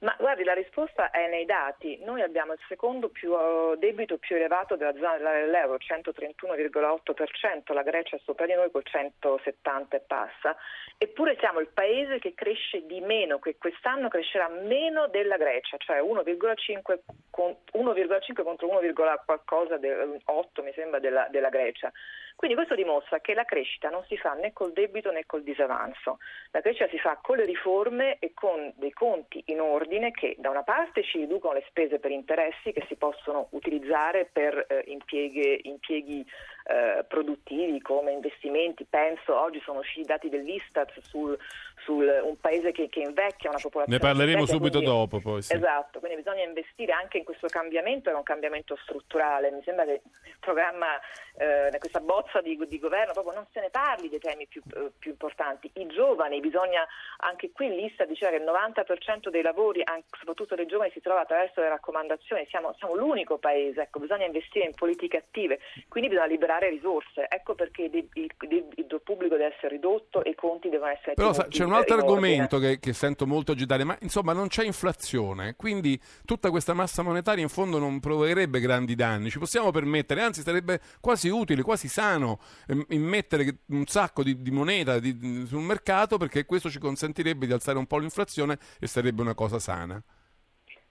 [0.00, 1.98] Ma guardi, la risposta è nei dati.
[2.04, 8.14] Noi abbiamo il secondo più, uh, debito più elevato della zona dell'euro, 131,8%, la Grecia
[8.14, 10.56] è sopra di noi col 170 e passa,
[10.96, 16.00] eppure siamo il paese che cresce di meno, che quest'anno crescerà meno della Grecia, cioè
[16.00, 16.98] 1,5,
[17.30, 18.78] con, 1,5 contro 1,
[19.24, 19.80] qualcosa,
[20.24, 21.90] 8 mi sembra della, della Grecia.
[22.38, 26.18] Quindi questo dimostra che la crescita non si fa né col debito né col disavanzo.
[26.52, 30.48] La crescita si fa con le riforme e con dei conti in ordine che da
[30.48, 35.62] una parte ci riducono le spese per interessi che si possono utilizzare per eh, impieghi,
[35.64, 36.24] impieghi
[36.68, 38.84] eh, produttivi come investimenti.
[38.84, 41.36] Penso, oggi sono usciti i dati dell'Istat sul,
[41.82, 43.98] sul un paese che, che, invecchia, una popolazione.
[43.98, 45.40] Ne parleremo invecchia, subito quindi, dopo poi.
[45.40, 45.54] Sì.
[45.54, 49.50] Esatto, quindi bisogna investire anche in questo cambiamento, è un cambiamento strutturale.
[49.50, 51.00] Mi sembra che il programma,
[51.38, 54.90] eh, questa bozza di, di, governo, proprio non se ne parli dei temi più, eh,
[54.98, 55.70] più importanti.
[55.74, 56.86] I giovani, bisogna,
[57.18, 61.20] anche qui l'Ista diceva che il 90% dei lavori, anche, soprattutto dei giovani, si trova
[61.20, 62.46] attraverso le raccomandazioni.
[62.50, 67.26] Siamo, siamo l'unico paese, ecco, bisogna investire in politiche attive, quindi bisogna liberare risorse.
[67.28, 71.46] Ecco perché il debito pubblico deve essere ridotto e i conti devono essere Però sa,
[71.46, 75.98] c'è un altro argomento che, che, sento molto agitare, ma insomma non c'è inflazione, quindi
[76.24, 79.30] tutta questa massa monetaria in fondo non provocherebbe grandi danni.
[79.30, 84.50] Ci possiamo permettere, anzi sarebbe quasi utile, quasi sano ehm, immettere un sacco di, di
[84.50, 89.22] moneta di, sul mercato perché questo ci consentirebbe di alzare un po' l'inflazione e sarebbe
[89.22, 90.02] una cosa sana.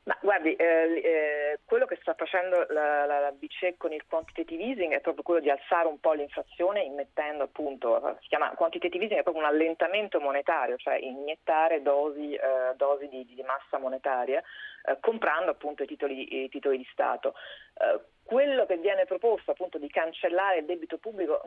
[0.07, 4.63] Ma guardi, eh, eh, quello che sta facendo la, la, la, BCE con il quantitative
[4.63, 9.19] easing è proprio quello di alzare un po' l'inflazione immettendo appunto, si chiama quantitative easing
[9.19, 14.41] è proprio un allentamento monetario, cioè iniettare dosi, eh, dosi di, di, massa monetaria
[14.85, 17.33] eh, comprando appunto i titoli, i titoli di Stato.
[17.77, 21.41] Eh, quello che viene proposto appunto di cancellare il debito pubblico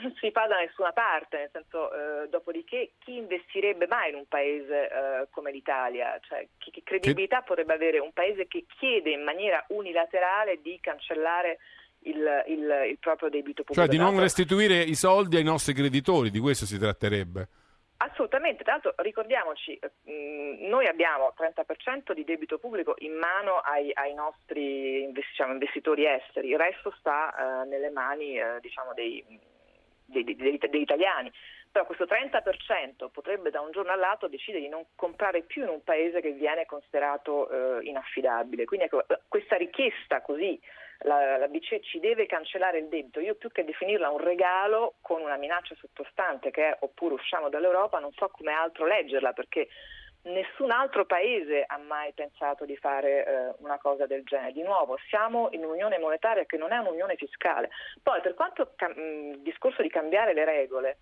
[0.00, 4.26] non si fa da nessuna parte, nel senso, eh, dopodiché chi investirebbe mai in un
[4.26, 6.18] paese eh, come l'Italia?
[6.20, 7.44] Cioè, che, che credibilità che...
[7.46, 11.58] potrebbe avere un paese che chiede in maniera unilaterale di cancellare
[12.00, 13.80] il, il, il proprio debito pubblico?
[13.80, 17.48] Cioè di non restituire i soldi ai nostri creditori, di questo si tratterebbe.
[18.00, 19.76] Assolutamente, tra l'altro ricordiamoci,
[20.08, 26.06] mm, noi abbiamo il 30% di debito pubblico in mano ai, ai nostri diciamo, investitori
[26.06, 29.24] esteri, il resto sta uh, nelle mani uh, diciamo, dei,
[30.08, 31.30] dei, dei, degli italiani.
[31.70, 35.84] Però questo 30% potrebbe da un giorno all'altro decidere di non comprare più in un
[35.84, 38.64] paese che viene considerato uh, inaffidabile.
[38.64, 40.58] Quindi ecco, questa richiesta così
[41.00, 43.20] la, la BCE ci deve cancellare il debito.
[43.20, 47.98] Io più che definirla un regalo con una minaccia sottostante che è oppure usciamo dall'Europa,
[47.98, 49.68] non so come altro leggerla perché
[50.22, 54.52] nessun altro paese ha mai pensato di fare eh, una cosa del genere.
[54.52, 57.70] Di nuovo, siamo in un'unione monetaria che non è un'unione fiscale.
[58.02, 60.96] Poi, per quanto cam- il discorso di cambiare le regole,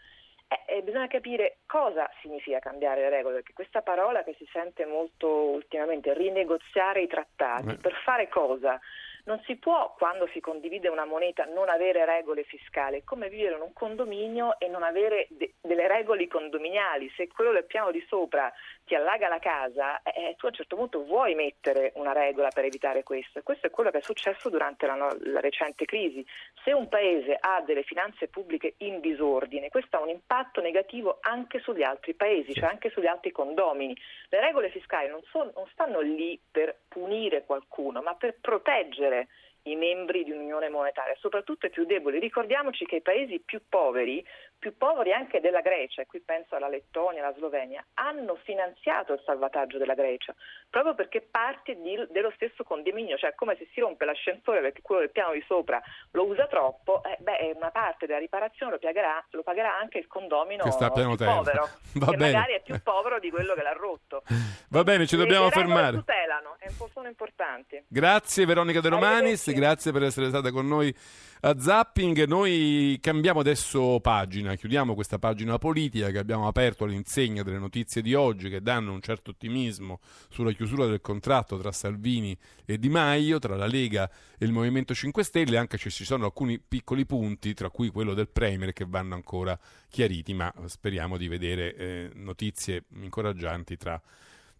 [0.48, 4.84] eh, eh, bisogna capire cosa significa cambiare le regole, perché questa parola che si sente
[4.84, 7.76] molto ultimamente, rinegoziare i trattati, eh.
[7.78, 8.78] per fare cosa?
[9.24, 12.98] Non si può, quando si condivide una moneta, non avere regole fiscali.
[12.98, 17.10] È come vivere in un condominio e non avere de- delle regole condominiali.
[17.16, 18.52] Se quello del piano di sopra
[18.86, 22.64] ti allaga la casa, eh, tu a un certo punto vuoi mettere una regola per
[22.64, 23.40] evitare questo.
[23.40, 26.24] E questo è quello che è successo durante la, no- la recente crisi.
[26.62, 31.58] Se un paese ha delle finanze pubbliche in disordine, questo ha un impatto negativo anche
[31.58, 33.96] sugli altri paesi, cioè anche sugli altri condomini.
[34.28, 39.26] Le regole fiscali non, sono, non stanno lì per punire qualcuno, ma per proteggere
[39.66, 42.18] i membri di un'unione monetaria, soprattutto i più deboli.
[42.18, 44.24] Ricordiamoci che i paesi più poveri
[44.58, 49.22] più poveri anche della Grecia, e qui penso alla Lettonia, alla Slovenia, hanno finanziato il
[49.24, 50.34] salvataggio della Grecia,
[50.70, 55.02] proprio perché parte di, dello stesso condominio, cioè come se si rompe l'ascensore perché quello
[55.02, 55.80] del piano di sopra
[56.12, 60.06] lo usa troppo, eh, beh, una parte della riparazione lo pagherà, lo pagherà anche il
[60.06, 62.32] condomino che sta più povero, Va che bene.
[62.32, 64.22] magari è più povero di quello che l'ha rotto.
[64.70, 65.96] Va bene, ci dobbiamo fermare.
[65.96, 66.55] tutelano,
[66.92, 67.82] sono importanti.
[67.86, 70.94] Grazie Veronica De Romanis, grazie per essere stata con noi
[71.40, 72.24] a Zapping.
[72.24, 78.14] Noi cambiamo adesso pagina, chiudiamo questa pagina politica che abbiamo aperto all'insegna delle notizie di
[78.14, 83.38] oggi che danno un certo ottimismo sulla chiusura del contratto tra Salvini e Di Maio,
[83.38, 87.54] tra la Lega e il Movimento 5 Stelle, anche se ci sono alcuni piccoli punti,
[87.54, 89.58] tra cui quello del Premier, che vanno ancora
[89.88, 94.00] chiariti, ma speriamo di vedere eh, notizie incoraggianti tra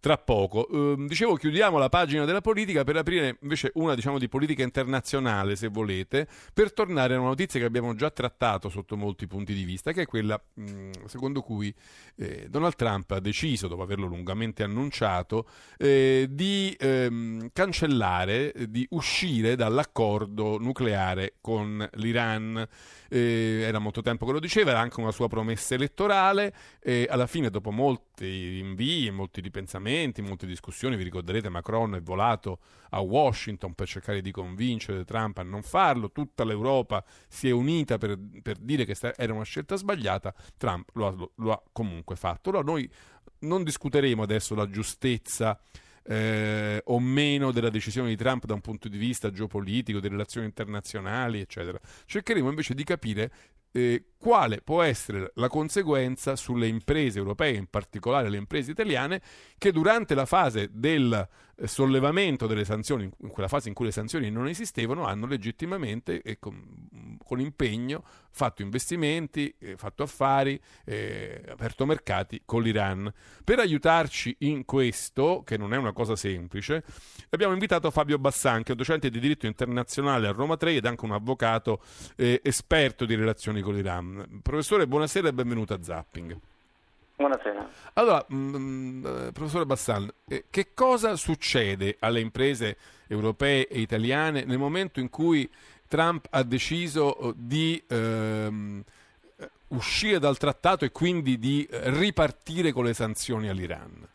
[0.00, 0.66] tra poco.
[0.70, 5.56] Uh, dicevo, chiudiamo la pagina della politica per aprire invece una diciamo, di politica internazionale,
[5.56, 9.64] se volete, per tornare a una notizia che abbiamo già trattato sotto molti punti di
[9.64, 11.74] vista, che è quella mh, secondo cui
[12.16, 19.56] eh, Donald Trump ha deciso, dopo averlo lungamente annunciato, eh, di ehm, cancellare, di uscire
[19.56, 22.66] dall'accordo nucleare con l'Iran
[23.08, 27.26] eh, era molto tempo che lo diceva, era anche una sua promessa elettorale e alla
[27.26, 29.85] fine dopo molti invii, molti ripensamenti,
[30.22, 32.60] molte discussioni, vi ricorderete Macron è volato
[32.90, 37.98] a Washington per cercare di convincere Trump a non farlo, tutta l'Europa si è unita
[37.98, 42.50] per, per dire che era una scelta sbagliata, Trump lo ha, lo ha comunque fatto.
[42.50, 42.90] Allora noi
[43.40, 45.58] non discuteremo adesso la giustezza
[46.08, 50.46] eh, o meno della decisione di Trump da un punto di vista geopolitico, delle relazioni
[50.46, 51.78] internazionali, eccetera.
[52.06, 53.32] Cercheremo invece di capire
[53.72, 59.20] eh, quale può essere la conseguenza sulle imprese europee, in particolare le imprese italiane,
[59.58, 63.92] che durante la fase del eh, sollevamento delle sanzioni, in quella fase in cui le
[63.92, 68.04] sanzioni non esistevano, hanno legittimamente e con, con impegno
[68.36, 73.10] fatto investimenti, eh, fatto affari, eh, aperto mercati con l'Iran.
[73.42, 76.84] Per aiutarci in questo, che non è una cosa semplice,
[77.30, 81.06] abbiamo invitato Fabio Bassan, che è docente di diritto internazionale a Roma 3 ed anche
[81.06, 81.82] un avvocato
[82.16, 84.15] eh, esperto di relazioni con l'Iran.
[84.42, 86.36] Professore, buonasera e benvenuto a Zapping.
[87.16, 87.68] Buonasera.
[87.94, 93.80] Allora, mh, mm, mm, eh, professore Bassan, eh, che cosa succede alle imprese europee e
[93.80, 95.50] italiane nel momento in cui
[95.88, 98.82] Trump ha deciso eh, di ehm,
[99.68, 104.06] uscire dal trattato e quindi di ripartire con le sanzioni all'Iran?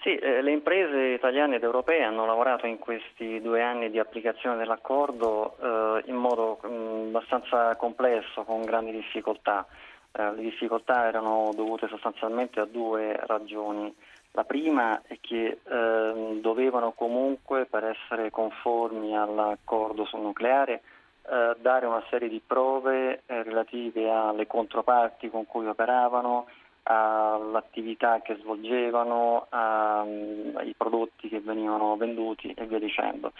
[0.00, 4.56] Sì, eh, le imprese italiane ed europee hanno lavorato in questi due anni di applicazione
[4.56, 9.66] dell'accordo eh, in modo mh, mm, abbastanza complesso, con grandi difficoltà.
[10.12, 13.92] Eh, le difficoltà erano dovute sostanzialmente a due ragioni.
[14.32, 20.82] La prima è che eh, dovevano comunque, per essere conformi all'accordo sul nucleare,
[21.28, 26.46] eh, dare una serie di prove eh, relative alle controparti con cui operavano,
[26.90, 33.32] all'attività che svolgevano, ai mm, prodotti che venivano venduti e via dicendo.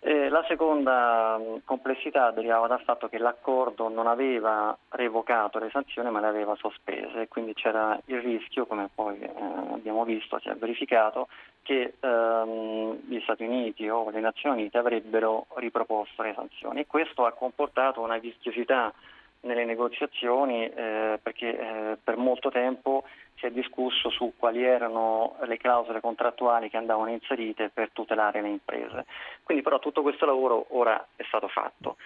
[0.00, 6.08] Eh, la seconda mm, complessità derivava dal fatto che l'accordo non aveva revocato le sanzioni
[6.10, 9.32] ma le aveva sospese, quindi c'era il rischio, come poi eh,
[9.72, 11.26] abbiamo visto, si è verificato,
[11.62, 17.26] che ehm, gli Stati Uniti o le Nazioni Unite avrebbero riproposto le sanzioni e questo
[17.26, 18.92] ha comportato una vischiosità
[19.40, 23.04] nelle negoziazioni eh, perché eh, per molto tempo
[23.36, 28.48] si è discusso su quali erano le clausole contrattuali che andavano inserite per tutelare le
[28.48, 29.06] imprese.
[29.42, 31.96] Quindi però tutto questo lavoro ora è stato fatto.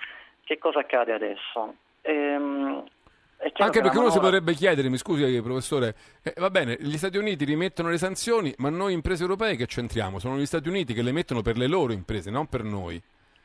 [0.45, 1.75] Che cosa accade adesso?
[2.03, 2.85] Ehm,
[3.57, 7.45] anche perché uno si potrebbe chiedere, mi scusi professore, eh, va bene, gli Stati Uniti
[7.45, 10.21] rimettono le sanzioni, ma noi imprese europee che c'entriamo?
[10.21, 13.03] Sono gli Stati Uniti che le mettono per le loro imprese, non per noi.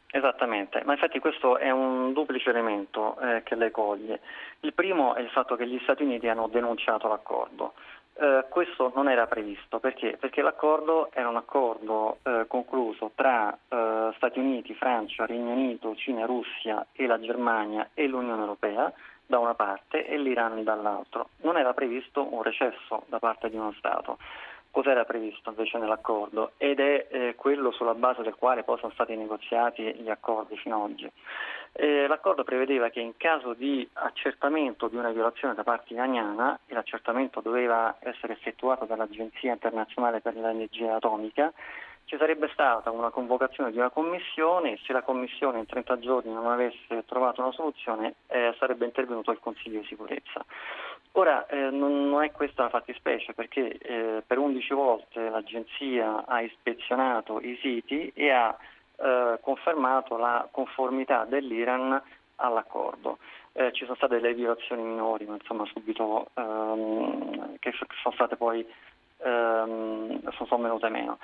[0.10, 4.22] Esattamente, ma infatti questo è un duplice elemento eh, che lei coglie.
[4.62, 7.74] Il primo è il fatto che gli Stati Uniti hanno denunciato l'accordo.
[8.14, 10.18] Eh, questo non era previsto perché?
[10.18, 16.26] perché l'accordo era un accordo eh, concluso tra eh, Stati Uniti, Francia, Regno Unito, Cina,
[16.26, 18.92] Russia e la Germania e l'Unione Europea
[19.26, 21.30] da una parte e l'Iran dall'altro.
[21.42, 24.18] Non era previsto un recesso da parte di uno Stato
[24.78, 29.16] cos'era previsto invece nell'accordo ed è eh, quello sulla base del quale poi sono stati
[29.16, 31.12] negoziati gli accordi fino ad oggi.
[31.72, 36.76] Eh, l'accordo prevedeva che in caso di accertamento di una violazione da parte iraniana, e
[36.76, 41.52] l'accertamento doveva essere effettuato dall'Agenzia internazionale per l'energia atomica,
[42.06, 46.32] ci sarebbe stata una convocazione di una commissione e se la commissione in 30 giorni
[46.32, 50.46] non avesse trovato una soluzione eh, sarebbe intervenuto il Consiglio di sicurezza.
[51.18, 56.42] Ora eh, non, non, è questa la fattispecie perché eh, per 11 volte l'agenzia ha
[56.42, 58.56] ispezionato i siti e ha
[58.98, 62.00] eh, confermato la conformità dell'Iran
[62.36, 63.18] all'accordo.
[63.54, 68.64] Eh, ci sono state delle violazioni minori, ma insomma subito ehm, che sono state poi
[69.24, 71.18] ehm, sono venute meno.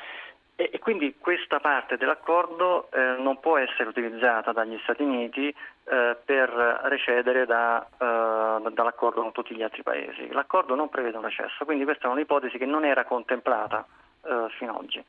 [0.56, 6.18] E, e, quindi questa parte dell'accordo eh, non può essere utilizzata dagli Stati Uniti eh,
[6.24, 6.50] per
[6.84, 10.32] recedere da, eh, dall'accordo con tutti gli altri paesi.
[10.32, 13.86] L'accordo non prevede un recesso, quindi questa è un'ipotesi che non era contemplata
[14.26, 15.04] eh, fino ad oggi.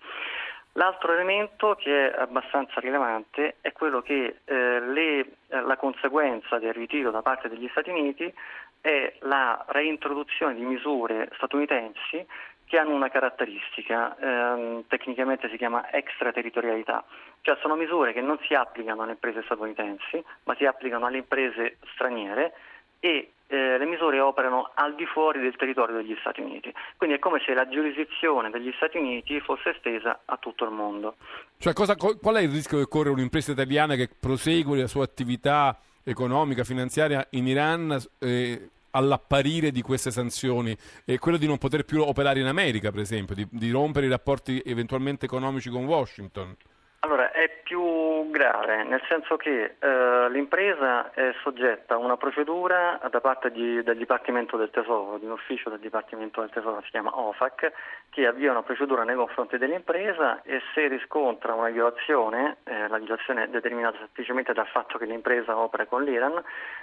[0.76, 7.12] L'altro elemento che è abbastanza rilevante è quello che eh, le, la conseguenza del ritiro
[7.12, 8.32] da parte degli Stati Uniti
[8.80, 12.26] è la reintroduzione di misure statunitensi
[12.66, 17.04] che hanno una caratteristica, ehm, tecnicamente si chiama extraterritorialità,
[17.42, 21.76] cioè sono misure che non si applicano alle imprese statunitensi, ma si applicano alle imprese
[21.92, 22.54] straniere
[23.00, 26.72] e eh, le misure operano al di fuori del territorio degli Stati Uniti.
[26.96, 31.16] Quindi è come se la giurisdizione degli Stati Uniti fosse estesa a tutto il mondo.
[31.58, 35.78] Cioè, cosa, qual è il rischio che corre un'impresa italiana che prosegue la sua attività
[36.02, 37.96] economica, finanziaria in Iran?
[38.18, 43.00] Eh, all'apparire di queste sanzioni e quello di non poter più operare in America, per
[43.00, 46.56] esempio, di, di rompere i rapporti eventualmente economici con Washington?
[47.04, 53.20] Allora, è più grave, nel senso che eh, l'impresa è soggetta a una procedura da
[53.20, 57.10] parte di, del Dipartimento del Tesoro, di un ufficio del Dipartimento del Tesoro, si chiama
[57.14, 57.72] OFAC,
[58.08, 63.44] che avvia una procedura nei confronti dell'impresa e se riscontra una violazione, eh, la violazione
[63.44, 66.42] è determinata semplicemente dal fatto che l'impresa opera con l'Iran,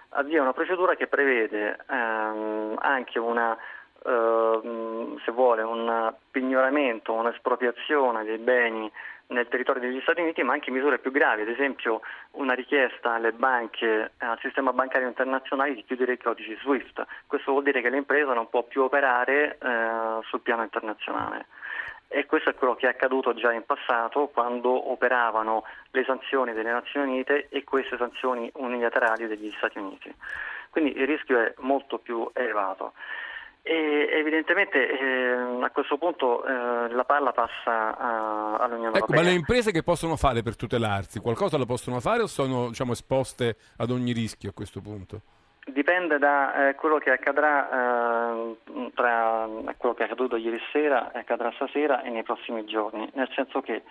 [0.09, 3.57] avvia una procedura che prevede ehm, anche una
[4.03, 8.91] Uh, se vuole un pignoramento, un'espropriazione dei beni
[9.27, 13.31] nel territorio degli Stati Uniti, ma anche misure più gravi, ad esempio una richiesta alle
[13.31, 17.05] banche, al sistema bancario internazionale di chiudere i codici SWIFT.
[17.27, 21.45] Questo vuol dire che l'impresa non può più operare eh, sul piano internazionale.
[22.07, 26.71] E questo è quello che è accaduto già in passato quando operavano le sanzioni delle
[26.71, 30.13] Nazioni Unite e queste sanzioni unilaterali degli Stati Uniti.
[30.69, 32.93] Quindi il rischio è molto più elevato.
[33.63, 39.21] E evidentemente eh, a questo punto eh, la palla passa a, all'Unione ecco, Europea.
[39.21, 41.19] Ma le imprese che possono fare per tutelarsi?
[41.19, 45.21] Qualcosa lo possono fare o sono diciamo, esposte ad ogni rischio a questo punto?
[45.67, 48.57] Dipende da eh, quello che accadrà eh,
[48.95, 49.47] tra
[49.77, 53.83] quello che è accaduto ieri sera, accadrà stasera e nei prossimi giorni, nel senso che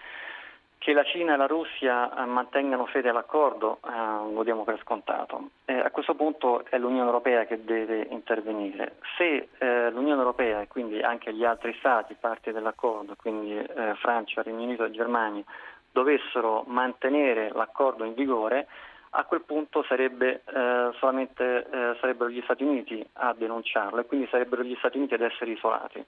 [0.81, 5.51] che la Cina e la Russia eh, mantengano fede all'accordo eh, lo diamo per scontato.
[5.66, 8.97] Eh, a questo punto è l'Unione Europea che deve intervenire.
[9.18, 14.41] Se eh, l'Unione Europea e quindi anche gli altri Stati parte dell'accordo, quindi eh, Francia,
[14.41, 15.45] Regno Unito e Germania,
[15.93, 18.66] dovessero mantenere l'accordo in vigore,
[19.11, 24.76] a quel punto sarebbe, eh, sarebbero gli Stati Uniti a denunciarlo e quindi sarebbero gli
[24.78, 26.03] Stati Uniti ad essere isolati.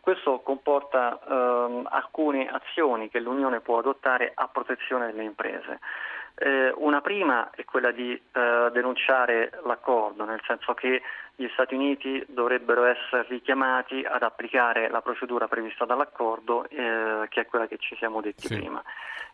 [0.00, 5.78] Questo comporta ehm, alcune azioni che l'Unione può adottare a protezione delle imprese.
[6.34, 11.02] Eh, una prima è quella di eh, denunciare l'accordo, nel senso che
[11.34, 17.46] gli Stati Uniti dovrebbero essere richiamati ad applicare la procedura prevista dall'accordo, eh, che è
[17.46, 18.56] quella che ci siamo detti sì.
[18.56, 18.82] prima.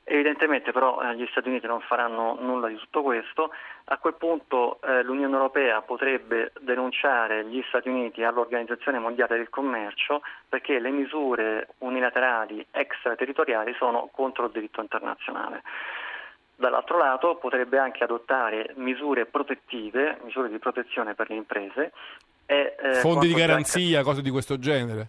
[0.09, 3.51] Evidentemente però eh, gli Stati Uniti non faranno nulla di tutto questo,
[3.87, 10.23] a quel punto eh, l'Unione Europea potrebbe denunciare gli Stati Uniti all'Organizzazione Mondiale del Commercio
[10.49, 15.63] perché le misure unilaterali extraterritoriali sono contro il diritto internazionale.
[16.57, 21.93] Dall'altro lato potrebbe anche adottare misure protettive, misure di protezione per le imprese.
[22.47, 25.09] E, eh, Fondi di garanzia, cose di questo genere.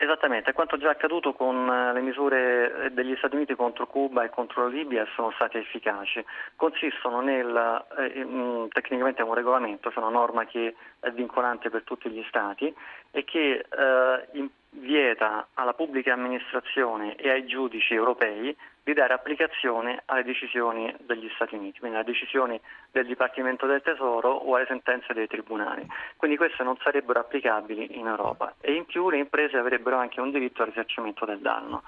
[0.00, 4.30] Esattamente, quanto già accaduto con eh, le misure eh, degli Stati Uniti contro Cuba e
[4.30, 6.24] contro la Libia sono state efficaci.
[6.54, 11.82] Consistono nel, eh, in, tecnicamente è un regolamento, cioè una norma che è vincolante per
[11.82, 12.72] tutti gli Stati
[13.10, 18.56] e che eh, in, vieta alla pubblica amministrazione e ai giudici europei
[18.88, 22.58] di dare applicazione alle decisioni degli Stati Uniti, quindi alle decisioni
[22.90, 25.86] del Dipartimento del Tesoro o alle sentenze dei tribunali.
[26.16, 30.30] Quindi queste non sarebbero applicabili in Europa e in più le imprese avrebbero anche un
[30.30, 31.82] diritto al risarcimento del danno.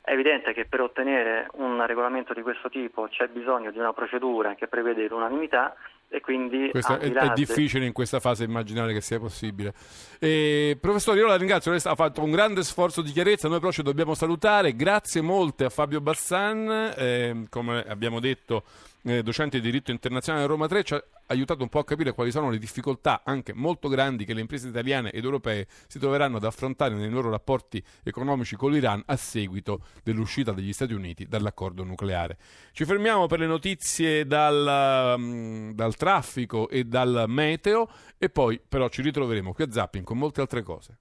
[0.00, 4.54] È evidente che per ottenere un regolamento di questo tipo c'è bisogno di una procedura
[4.54, 5.76] che prevede l'unanimità
[6.12, 9.72] e quindi Questo è, è, difficile in questa fase immaginare che sia possibile.
[10.18, 13.72] E, professore, io la ringrazio, lei ha fatto un grande sforzo di chiarezza, noi però
[13.72, 14.76] ci dobbiamo salutare.
[14.76, 18.64] Grazie molte a Fabio Bassan, eh, come abbiamo detto
[19.04, 21.02] eh, docente di diritto internazionale a Roma 3, ci ha
[21.32, 24.68] aiutato un po' a capire quali sono le difficoltà anche molto grandi che le imprese
[24.68, 29.84] italiane ed europee si troveranno ad affrontare nei loro rapporti economici con l'Iran a seguito
[30.02, 32.38] dell'uscita degli Stati Uniti dall'accordo nucleare.
[32.72, 38.88] Ci fermiamo per le notizie dal, um, dal traffico e dal meteo e poi però
[38.88, 40.98] ci ritroveremo qui a Zapping con molte altre cose.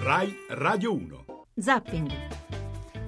[0.00, 1.24] Rai Radio 1
[1.56, 2.43] Zapping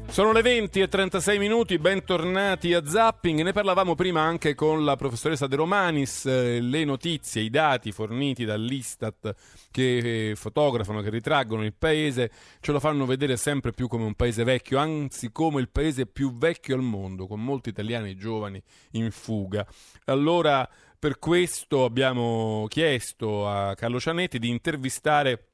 [0.08, 3.42] sono le 20 e 36 minuti, bentornati a Zapping.
[3.42, 6.26] Ne parlavamo prima anche con la professoressa De Romanis.
[6.26, 9.34] Eh, le notizie, i dati forniti dall'Istat
[9.70, 12.30] che eh, fotografano, che ritraggono il paese,
[12.60, 16.36] ce lo fanno vedere sempre più come un paese vecchio, anzi come il paese più
[16.36, 19.66] vecchio al mondo, con molti italiani giovani in fuga.
[20.04, 25.45] Allora, per questo abbiamo chiesto a Carlo Cianetti di intervistare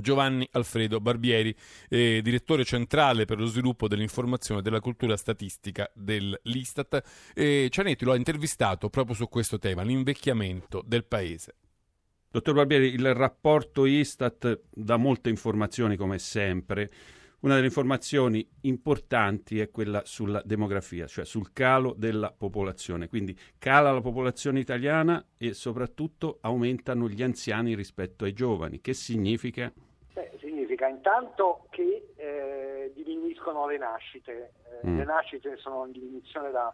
[0.00, 1.54] Giovanni Alfredo Barbieri,
[1.88, 7.02] eh, direttore centrale per lo sviluppo dell'informazione e della cultura statistica dell'Istat.
[7.34, 11.56] E Cianetti lo ha intervistato proprio su questo tema, l'invecchiamento del paese.
[12.32, 16.90] Dottor Barbieri, il rapporto Istat dà molte informazioni come sempre.
[17.40, 23.08] Una delle informazioni importanti è quella sulla demografia, cioè sul calo della popolazione.
[23.08, 28.80] Quindi cala la popolazione italiana e soprattutto aumentano gli anziani rispetto ai giovani.
[28.80, 29.72] Che significa?
[30.12, 34.52] Beh, significa intanto che eh, diminuiscono le nascite.
[34.82, 34.98] Eh, mm.
[34.98, 36.72] Le nascite sono in diminuzione da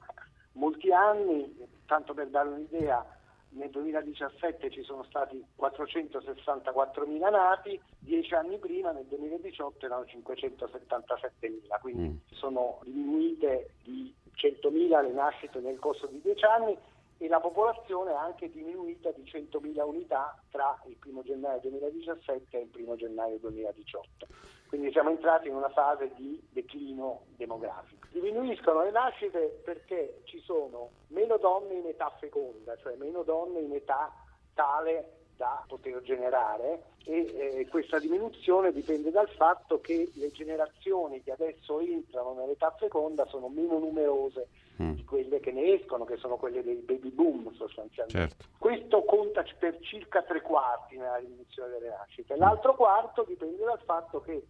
[0.53, 1.55] molti anni,
[1.87, 3.05] tanto per dare un'idea,
[3.51, 12.09] nel 2017 ci sono stati 464.000 nati, dieci anni prima, nel 2018, erano 577.000, quindi
[12.09, 12.17] mm.
[12.33, 16.77] sono diminuite di 100.000 le nascite nel corso di dieci anni
[17.19, 22.69] e la popolazione è anche diminuita di 100.000 unità tra il 1 gennaio 2017 e
[22.71, 24.27] il 1 gennaio 2018.
[24.69, 28.07] Quindi siamo entrati in una fase di declino demografico.
[28.11, 33.73] Diminuiscono le nascite perché ci sono meno donne in età feconda, cioè meno donne in
[33.73, 34.13] età
[34.55, 41.33] tale da poter generare e eh, questa diminuzione dipende dal fatto che le generazioni che
[41.33, 44.49] adesso entrano nell'età feconda sono meno numerose
[44.83, 44.93] mm.
[44.93, 48.19] di quelle che ne escono, che sono quelle dei baby boom sostanzialmente.
[48.19, 48.45] Certo.
[48.59, 52.37] Questo conta per circa tre quarti nella diminuzione delle nascite.
[52.37, 54.43] L'altro quarto dipende dal fatto che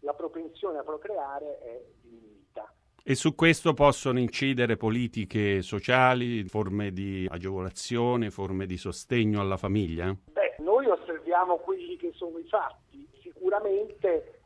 [0.00, 2.72] la propensione a procreare è diminuita.
[3.02, 10.14] E su questo possono incidere politiche sociali, forme di agevolazione, forme di sostegno alla famiglia?
[10.32, 13.06] Beh, noi osserviamo quelli che sono i fatti.
[13.20, 14.40] Sicuramente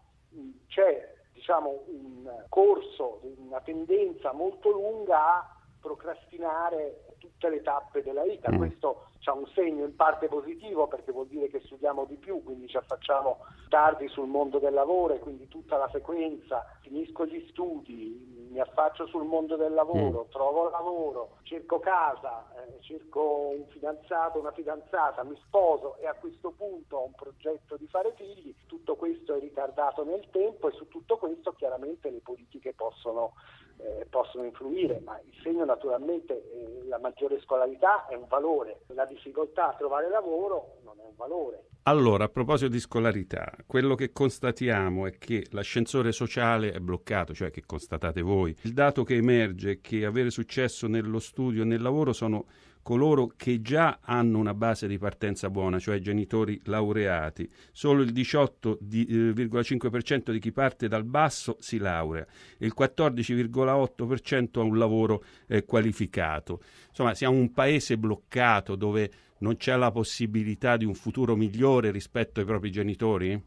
[0.66, 1.17] c'è
[1.48, 8.52] diciamo, un corso, una tendenza molto lunga a procrastinare tutte le tappe della vita.
[8.52, 8.56] Mm.
[8.58, 12.68] Questo ha un segno in parte positivo perché vuol dire che studiamo di più, quindi
[12.68, 13.38] ci affacciamo
[13.68, 19.06] tardi sul mondo del lavoro e quindi tutta la sequenza, finisco gli studi, mi affaccio
[19.06, 20.30] sul mondo del lavoro, mm.
[20.30, 26.50] trovo lavoro, cerco casa, eh, cerco un fidanzato, una fidanzata, mi sposo e a questo
[26.50, 30.88] punto ho un progetto di fare figli, tutto questo è ritardato nel tempo e su
[30.88, 33.34] tutto questo chiaramente le politiche possono,
[33.78, 39.04] eh, possono influire, ma il segno naturalmente, eh, la maggiore scolarità è un valore, la
[39.08, 41.64] difficoltà a trovare lavoro non è un valore.
[41.82, 47.50] Allora, a proposito di scolarità, quello che constatiamo è che l'ascensore sociale è bloccato, cioè
[47.50, 48.54] che constatate voi.
[48.62, 52.46] Il dato che emerge è che avere successo nello studio e nel lavoro sono
[52.88, 57.46] coloro che già hanno una base di partenza buona, cioè genitori laureati.
[57.70, 62.26] Solo il 18,5% di chi parte dal basso si laurea
[62.56, 66.60] e il 14,8% ha un lavoro eh, qualificato.
[66.88, 69.10] Insomma, siamo un paese bloccato dove
[69.40, 73.38] non c'è la possibilità di un futuro migliore rispetto ai propri genitori?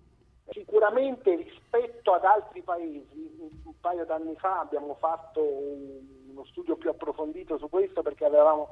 [0.51, 7.57] Sicuramente rispetto ad altri paesi, un paio d'anni fa abbiamo fatto uno studio più approfondito
[7.57, 8.69] su questo perché avevamo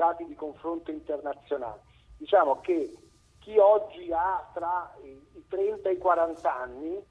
[0.00, 1.82] dati di confronto internazionale.
[2.16, 2.96] Diciamo che
[3.38, 7.04] chi oggi ha tra i 30 e i 40 anni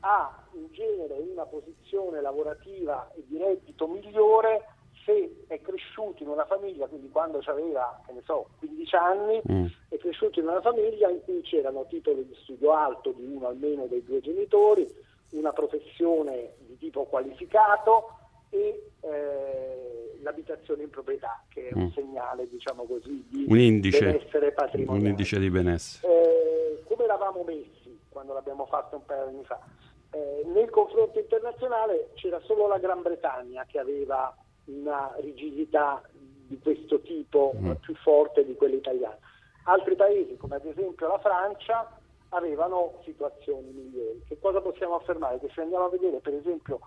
[0.00, 4.66] ha in genere una posizione lavorativa e di reddito migliore
[5.04, 9.66] se è cresciuto in una famiglia, quindi quando aveva, che ne so, 15 anni, mm.
[9.88, 13.86] è cresciuto in una famiglia in cui c'erano titoli di studio alto di uno almeno
[13.86, 14.86] dei due genitori,
[15.30, 18.16] una professione di tipo qualificato
[18.50, 21.92] e eh, l'abitazione in proprietà, che è un mm.
[21.92, 25.00] segnale, diciamo così, di un indice, benessere patrimoniale.
[25.00, 26.12] Un indice di benessere.
[26.12, 29.60] Eh, come eravamo messi quando l'abbiamo fatto un paio di anni fa?
[30.10, 34.34] Eh, nel confronto internazionale c'era solo la Gran Bretagna che aveva
[34.66, 37.72] una rigidità di questo tipo mm.
[37.80, 39.18] più forte di quella italiana.
[39.64, 41.98] Altri paesi, come ad esempio la Francia,
[42.30, 44.22] avevano situazioni migliori.
[44.26, 45.38] Che cosa possiamo affermare?
[45.38, 46.80] Che se andiamo a vedere per esempio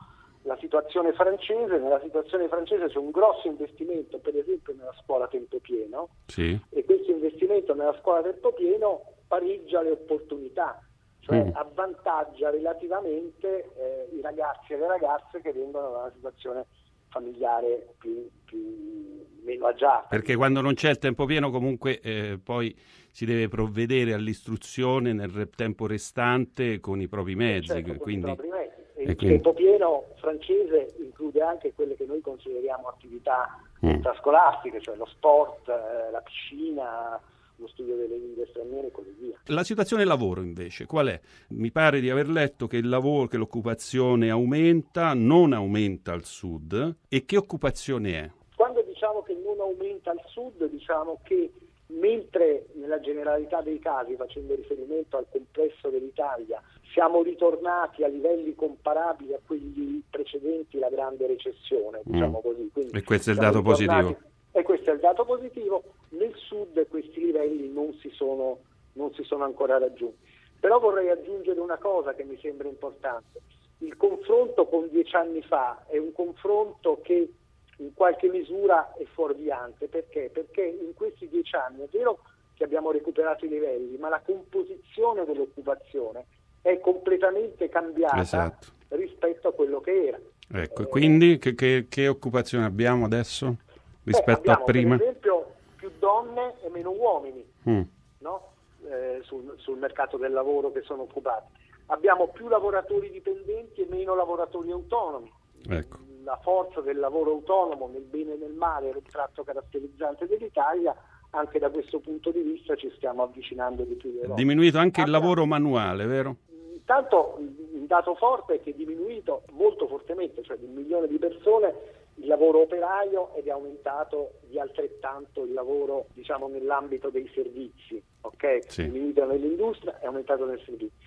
[0.46, 5.28] la situazione francese, nella situazione francese c'è un grosso investimento per esempio nella scuola a
[5.28, 6.58] tempo pieno sì.
[6.70, 10.80] e questo investimento nella scuola a tempo pieno pareggia le opportunità,
[11.20, 11.50] cioè mm.
[11.54, 16.66] avvantaggia relativamente eh, i ragazzi e le ragazze che vengono da una situazione
[17.10, 20.08] familiare più, più, meno agiata.
[20.10, 22.76] Perché quando non c'è il tempo pieno comunque eh, poi
[23.10, 27.68] si deve provvedere all'istruzione nel tempo restante con i propri mezzi.
[27.68, 28.30] Certo, quindi...
[28.30, 28.64] i propri mezzi.
[29.10, 29.36] Il quindi...
[29.36, 33.89] tempo pieno francese include anche quelle che noi consideriamo attività mm.
[33.89, 37.20] extrascolastiche, cioè lo sport, eh, la piscina,
[37.58, 39.39] lo studio delle lingue straniere e così via.
[39.45, 41.20] La situazione lavoro invece qual è?
[41.49, 46.95] Mi pare di aver letto che il lavoro, che l'occupazione aumenta, non aumenta al sud
[47.08, 48.32] e che occupazione è?
[48.56, 51.51] Quando diciamo che non aumenta al sud, diciamo che
[51.88, 56.62] mentre nella generalità dei casi, facendo riferimento al complesso dell'Italia,
[56.92, 62.42] siamo ritornati a livelli comparabili a quelli precedenti la grande recessione, diciamo mm.
[62.42, 62.70] così.
[62.72, 64.18] Quindi e questo è il dato positivo.
[64.52, 65.84] E questo è il dato positivo.
[66.10, 68.60] Nel sud questi livelli non si sono,
[68.94, 70.18] non si sono ancora raggiunti.
[70.60, 73.42] Però vorrei aggiungere una cosa che mi sembra importante.
[73.80, 77.30] Il confronto con dieci anni fa è un confronto che
[77.78, 79.88] in qualche misura è fuorviante.
[79.88, 80.30] Perché?
[80.32, 82.20] Perché in questi dieci anni è vero
[82.54, 86.26] che abbiamo recuperato i livelli, ma la composizione dell'occupazione
[86.66, 88.68] è completamente cambiata esatto.
[88.88, 90.20] rispetto a quello che era.
[90.51, 93.57] Ecco, eh, quindi che, che, che, occupazione abbiamo adesso
[94.03, 94.97] rispetto a prima?
[94.97, 97.82] Per esempio più donne e meno uomini mm.
[98.18, 98.51] no?
[98.89, 101.51] eh, sul, sul mercato del lavoro che sono occupati.
[101.88, 105.32] Abbiamo più lavoratori dipendenti e meno lavoratori autonomi.
[105.70, 105.97] Ecco.
[106.24, 110.95] La forza del lavoro autonomo nel bene e nel male era un tratto caratterizzante dell'Italia,
[111.30, 114.20] anche da questo punto di vista ci stiamo avvicinando di più.
[114.20, 116.38] È diminuito anche il lavoro manuale, vero?
[116.76, 121.17] Intanto un dato forte è che è diminuito molto fortemente, cioè di un milione di
[121.17, 121.73] persone
[122.15, 128.71] il lavoro operaio ed è aumentato di altrettanto il lavoro diciamo, nell'ambito dei servizi, ok?
[128.71, 128.84] Sì.
[128.84, 130.97] Diminuito nell'industria e aumentato nel servizio.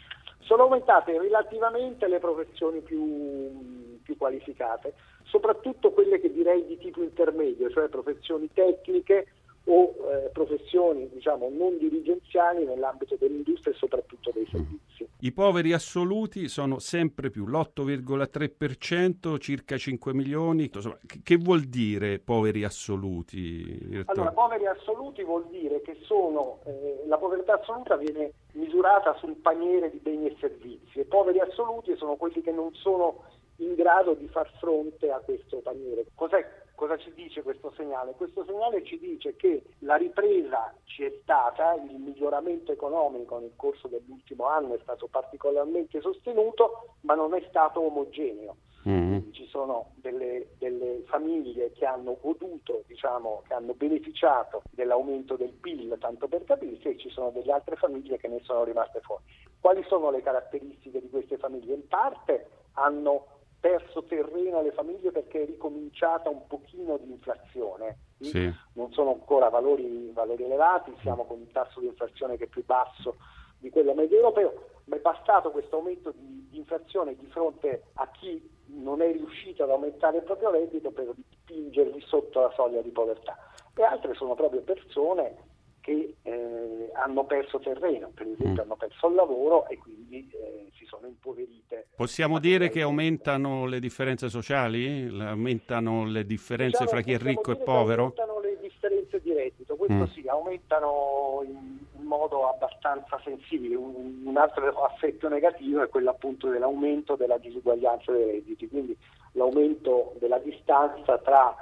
[0.40, 4.94] Sono aumentate relativamente le professioni più, più qualificate,
[5.24, 9.26] soprattutto quelle che direi di tipo intermedio, cioè professioni tecniche
[9.68, 15.06] o eh, professioni diciamo, non dirigenziali nell'ambito dell'industria e soprattutto dei servizi.
[15.20, 20.70] I poveri assoluti sono sempre più, l'8,3%, circa 5 milioni.
[20.72, 24.04] Insomma, che vuol dire poveri assoluti?
[24.06, 29.90] Allora, poveri assoluti vuol dire che sono, eh, la povertà assoluta viene misurata sul paniere
[29.90, 33.24] di beni e servizi e poveri assoluti sono quelli che non sono
[33.56, 36.06] in grado di far fronte a questo paniere.
[36.14, 38.12] Cos'è Cosa ci dice questo segnale?
[38.12, 43.88] Questo segnale ci dice che la ripresa ci è stata, il miglioramento economico nel corso
[43.88, 48.58] dell'ultimo anno è stato particolarmente sostenuto, ma non è stato omogeneo.
[48.88, 49.32] Mm-hmm.
[49.32, 55.96] Ci sono delle, delle, famiglie che hanno goduto, diciamo, che hanno beneficiato dell'aumento del PIL,
[55.98, 59.24] tanto per capirsi, e ci sono delle altre famiglie che ne sono rimaste fuori.
[59.58, 61.74] Quali sono le caratteristiche di queste famiglie?
[61.74, 67.98] In parte hanno perso terreno alle famiglie perché è ricominciata un pochino di inflazione.
[68.20, 68.52] Sì.
[68.74, 72.64] Non sono ancora valori, valori elevati, siamo con un tasso di inflazione che è più
[72.64, 73.16] basso
[73.58, 78.08] di quello medio europeo, ma è bastato questo aumento di, di inflazione di fronte a
[78.10, 81.12] chi non è riuscito ad aumentare il proprio reddito per
[81.42, 83.36] spingerli sotto la soglia di povertà.
[83.74, 85.47] E altre sono proprio persone
[85.88, 88.58] che eh, hanno perso terreno, per esempio Mm.
[88.66, 91.86] hanno perso il lavoro e quindi eh, si sono impoverite.
[91.96, 95.08] Possiamo dire che aumentano le differenze sociali?
[95.18, 98.02] Aumentano le differenze Diciamo, fra chi è ricco e povero?
[98.02, 100.04] Aumentano le differenze di reddito, questo Mm.
[100.04, 103.74] sì, aumentano in, in modo abbastanza sensibile.
[103.74, 108.94] Un, un altro aspetto negativo è quello appunto dell'aumento della disuguaglianza dei redditi, quindi
[109.32, 111.54] l'aumento della distanza tra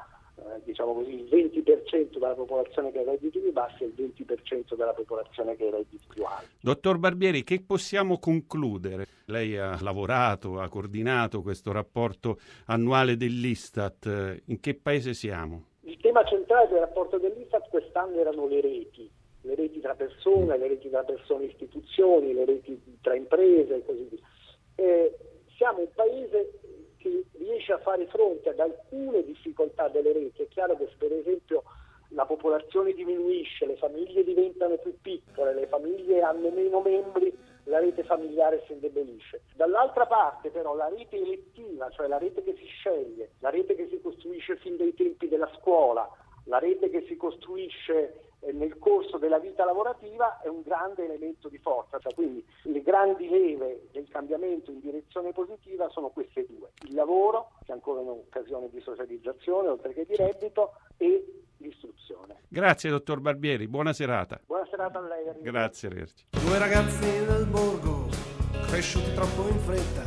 [0.65, 4.93] diciamo così, il 20% della popolazione che ha redditi più bassi e il 20% della
[4.93, 6.47] popolazione che ha redditi più alti.
[6.61, 9.07] Dottor Barbieri, che possiamo concludere?
[9.27, 14.07] Lei ha lavorato, ha coordinato questo rapporto annuale dell'Istat.
[14.07, 15.65] Eh, In che paese siamo?
[15.83, 19.11] Il tema centrale del rapporto dell'Istat quest'anno erano le reti,
[19.43, 23.85] le reti tra persone, le reti tra persone e istituzioni, le reti tra imprese e
[23.85, 24.21] così via.
[24.77, 25.17] Eh,
[25.57, 26.61] siamo un paese
[27.07, 30.43] che riesce a fare fronte ad alcune difficoltà delle reti.
[30.43, 31.63] È chiaro che per esempio
[32.11, 37.33] la popolazione diminuisce, le famiglie diventano più piccole, le famiglie hanno meno membri,
[37.65, 39.43] la rete familiare si indebolisce.
[39.55, 43.89] Dall'altra parte però la rete elettiva, cioè la rete che si sceglie, la rete che
[43.89, 46.09] si costruisce fin dai tempi della scuola,
[46.45, 51.59] la rete che si costruisce nel corso della vita lavorativa è un grande elemento di
[51.59, 51.99] forza.
[51.99, 56.71] Cioè, quindi le grandi leve del cambiamento in direzione positiva sono queste due.
[56.87, 62.43] Il lavoro, che è ancora un'occasione di socializzazione oltre che di reddito, e l'istruzione.
[62.49, 63.67] Grazie, dottor Barbieri.
[63.69, 64.41] Buona serata.
[64.47, 65.29] Buona serata a lei.
[65.29, 65.51] arrivederci.
[65.51, 66.25] Grazie, arrivederci.
[66.31, 68.09] Due ragazzi del borgo,
[68.69, 70.03] cresciuti troppo in fretta,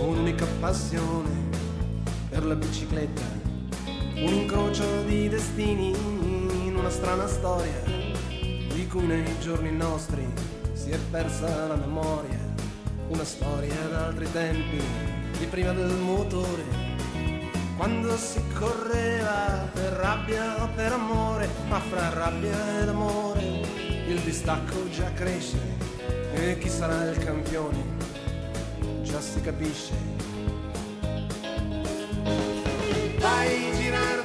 [0.00, 1.50] un'unica passione
[2.30, 3.22] per la bicicletta,
[4.16, 6.43] un incrocio di destini in
[6.84, 7.80] una strana storia,
[8.74, 10.30] di cui nei giorni nostri
[10.74, 12.38] si è persa la memoria,
[13.08, 14.82] una storia d'altri tempi,
[15.38, 16.62] di prima del motore,
[17.78, 23.40] quando si correva per rabbia o per amore, ma fra rabbia ed amore
[24.06, 25.56] il distacco già cresce
[26.34, 27.82] e chi sarà il campione?
[29.00, 29.94] Già si capisce.
[33.20, 34.23] Vai Girardengo,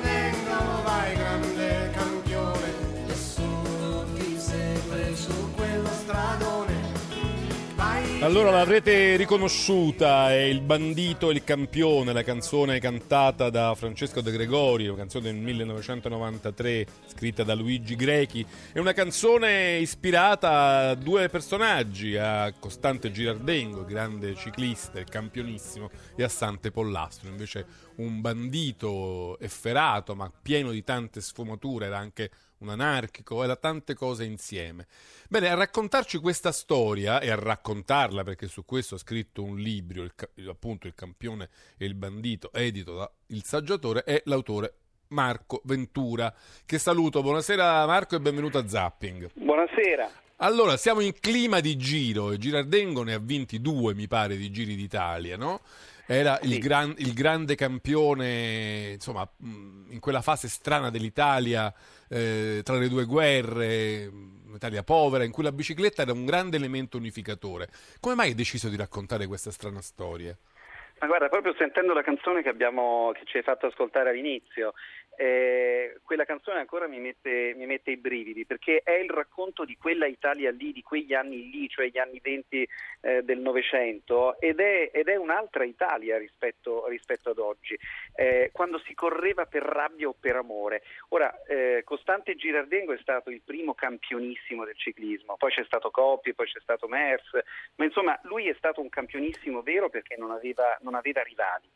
[8.21, 14.31] Allora l'avrete riconosciuta, è Il bandito e il campione, la canzone cantata da Francesco De
[14.31, 18.45] Gregori, una canzone del 1993 scritta da Luigi Grechi.
[18.73, 26.29] È una canzone ispirata a due personaggi, a Costante Girardengo, grande ciclista, campionissimo, e a
[26.29, 27.65] Sante Pollastro, invece
[27.95, 32.29] un bandito efferato ma pieno di tante sfumature, era anche
[32.59, 34.87] un anarchico, era tante cose insieme.
[35.27, 40.03] Bene, a raccontarci questa storia e a raccontarla, perché su questo ha scritto un libro,
[40.03, 40.13] il
[40.47, 44.73] appunto Il campione e il bandito, edito da Il Saggiatore, è l'autore
[45.09, 46.33] Marco Ventura,
[46.65, 47.21] che saluto.
[47.21, 49.31] Buonasera Marco e benvenuto a Zapping.
[49.33, 50.11] Buonasera.
[50.41, 54.49] Allora, siamo in clima di giro e Girardengo ne ha vinti due, mi pare, di
[54.51, 55.61] giri d'Italia, no?
[56.11, 61.71] Era il, gran- il grande campione, insomma, in quella fase strana dell'Italia,
[62.09, 64.09] eh, tra le due guerre,
[64.47, 67.67] un'Italia povera, in cui la bicicletta era un grande elemento unificatore.
[67.99, 70.35] Come mai hai deciso di raccontare questa strana storia?
[70.99, 74.73] Ma guarda, proprio sentendo la canzone che, abbiamo, che ci hai fatto ascoltare all'inizio,
[75.21, 79.75] eh, quella canzone ancora mi mette, mi mette i brividi perché è il racconto di
[79.75, 82.69] quella Italia lì, di quegli anni lì, cioè gli anni 20
[83.01, 87.77] eh, del Novecento ed è, ed è un'altra Italia rispetto, rispetto ad oggi,
[88.15, 90.83] eh, quando si correva per rabbia o per amore.
[91.09, 96.33] Ora, eh, Costante Girardengo è stato il primo campionissimo del ciclismo, poi c'è stato Coppi,
[96.33, 97.29] poi c'è stato Mers,
[97.75, 101.67] ma insomma lui è stato un campionissimo vero perché non aveva, non aveva rivali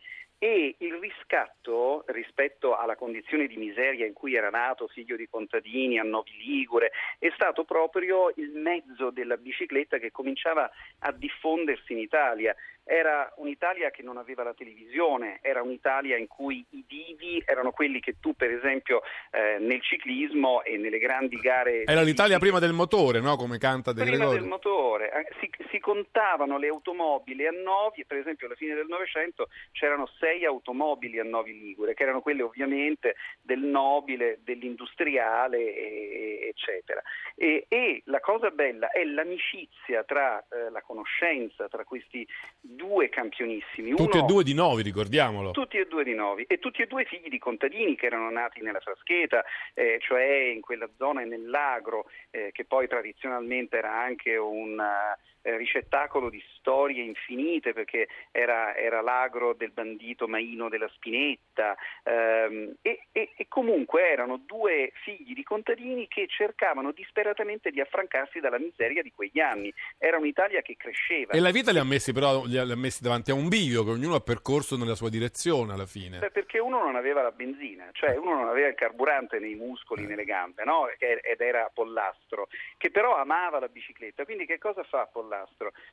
[0.44, 5.98] e il riscatto rispetto alla condizione di miseria in cui era nato, figlio di contadini
[5.99, 11.99] a Novi Ligure, è stato proprio il mezzo della bicicletta che cominciava a diffondersi in
[11.99, 12.53] Italia.
[12.85, 17.99] Era un'Italia che non aveva la televisione, era un'Italia in cui i divi erano quelli
[17.99, 19.01] che tu, per esempio,
[19.31, 23.35] eh, nel ciclismo e nelle grandi gare Era l'Italia prima del motore, no?
[23.35, 24.39] Come canta De prima Gregori.
[24.39, 28.88] del motore, eh, si, si contavano le automobili a Novi, per esempio alla fine del
[28.88, 36.47] Novecento c'erano sei automobili a Novi Ligure, che erano quelle ovviamente del nobile, dell'industriale, e-
[36.49, 37.01] eccetera.
[37.35, 42.27] E, e la cosa bella è l'amicizia tra eh, la conoscenza, tra questi
[42.75, 43.91] due campionissimi.
[43.91, 45.51] Tutti Uno- e due di Novi, ricordiamolo.
[45.51, 48.61] tutti e due di Novi e tutti e due figli di contadini che erano nati
[48.61, 49.43] nella Frascheta,
[49.73, 54.81] eh, cioè in quella zona nell'agro, eh, che poi tradizionalmente era anche un
[55.44, 62.76] eh, ricettacolo di storie infinite perché era, era l'agro del bandito Maino della Spinetta ehm,
[62.82, 68.57] e, e- e comunque erano due figli di contadini che cercavano disperatamente di affrancarsi dalla
[68.57, 69.74] miseria di quegli anni.
[69.98, 71.34] Era un'Italia che cresceva.
[71.34, 73.49] E la vita li ha messi però li ha li ha messi davanti a un
[73.49, 76.20] bivio che ognuno ha percorso nella sua direzione alla fine.
[76.20, 80.06] Beh, perché uno non aveva la benzina, cioè uno non aveva il carburante nei muscoli,
[80.06, 80.88] nelle gambe, no?
[80.98, 82.48] Ed era Pollastro,
[82.78, 84.24] che però amava la bicicletta.
[84.24, 85.32] Quindi che cosa fa Pollastro?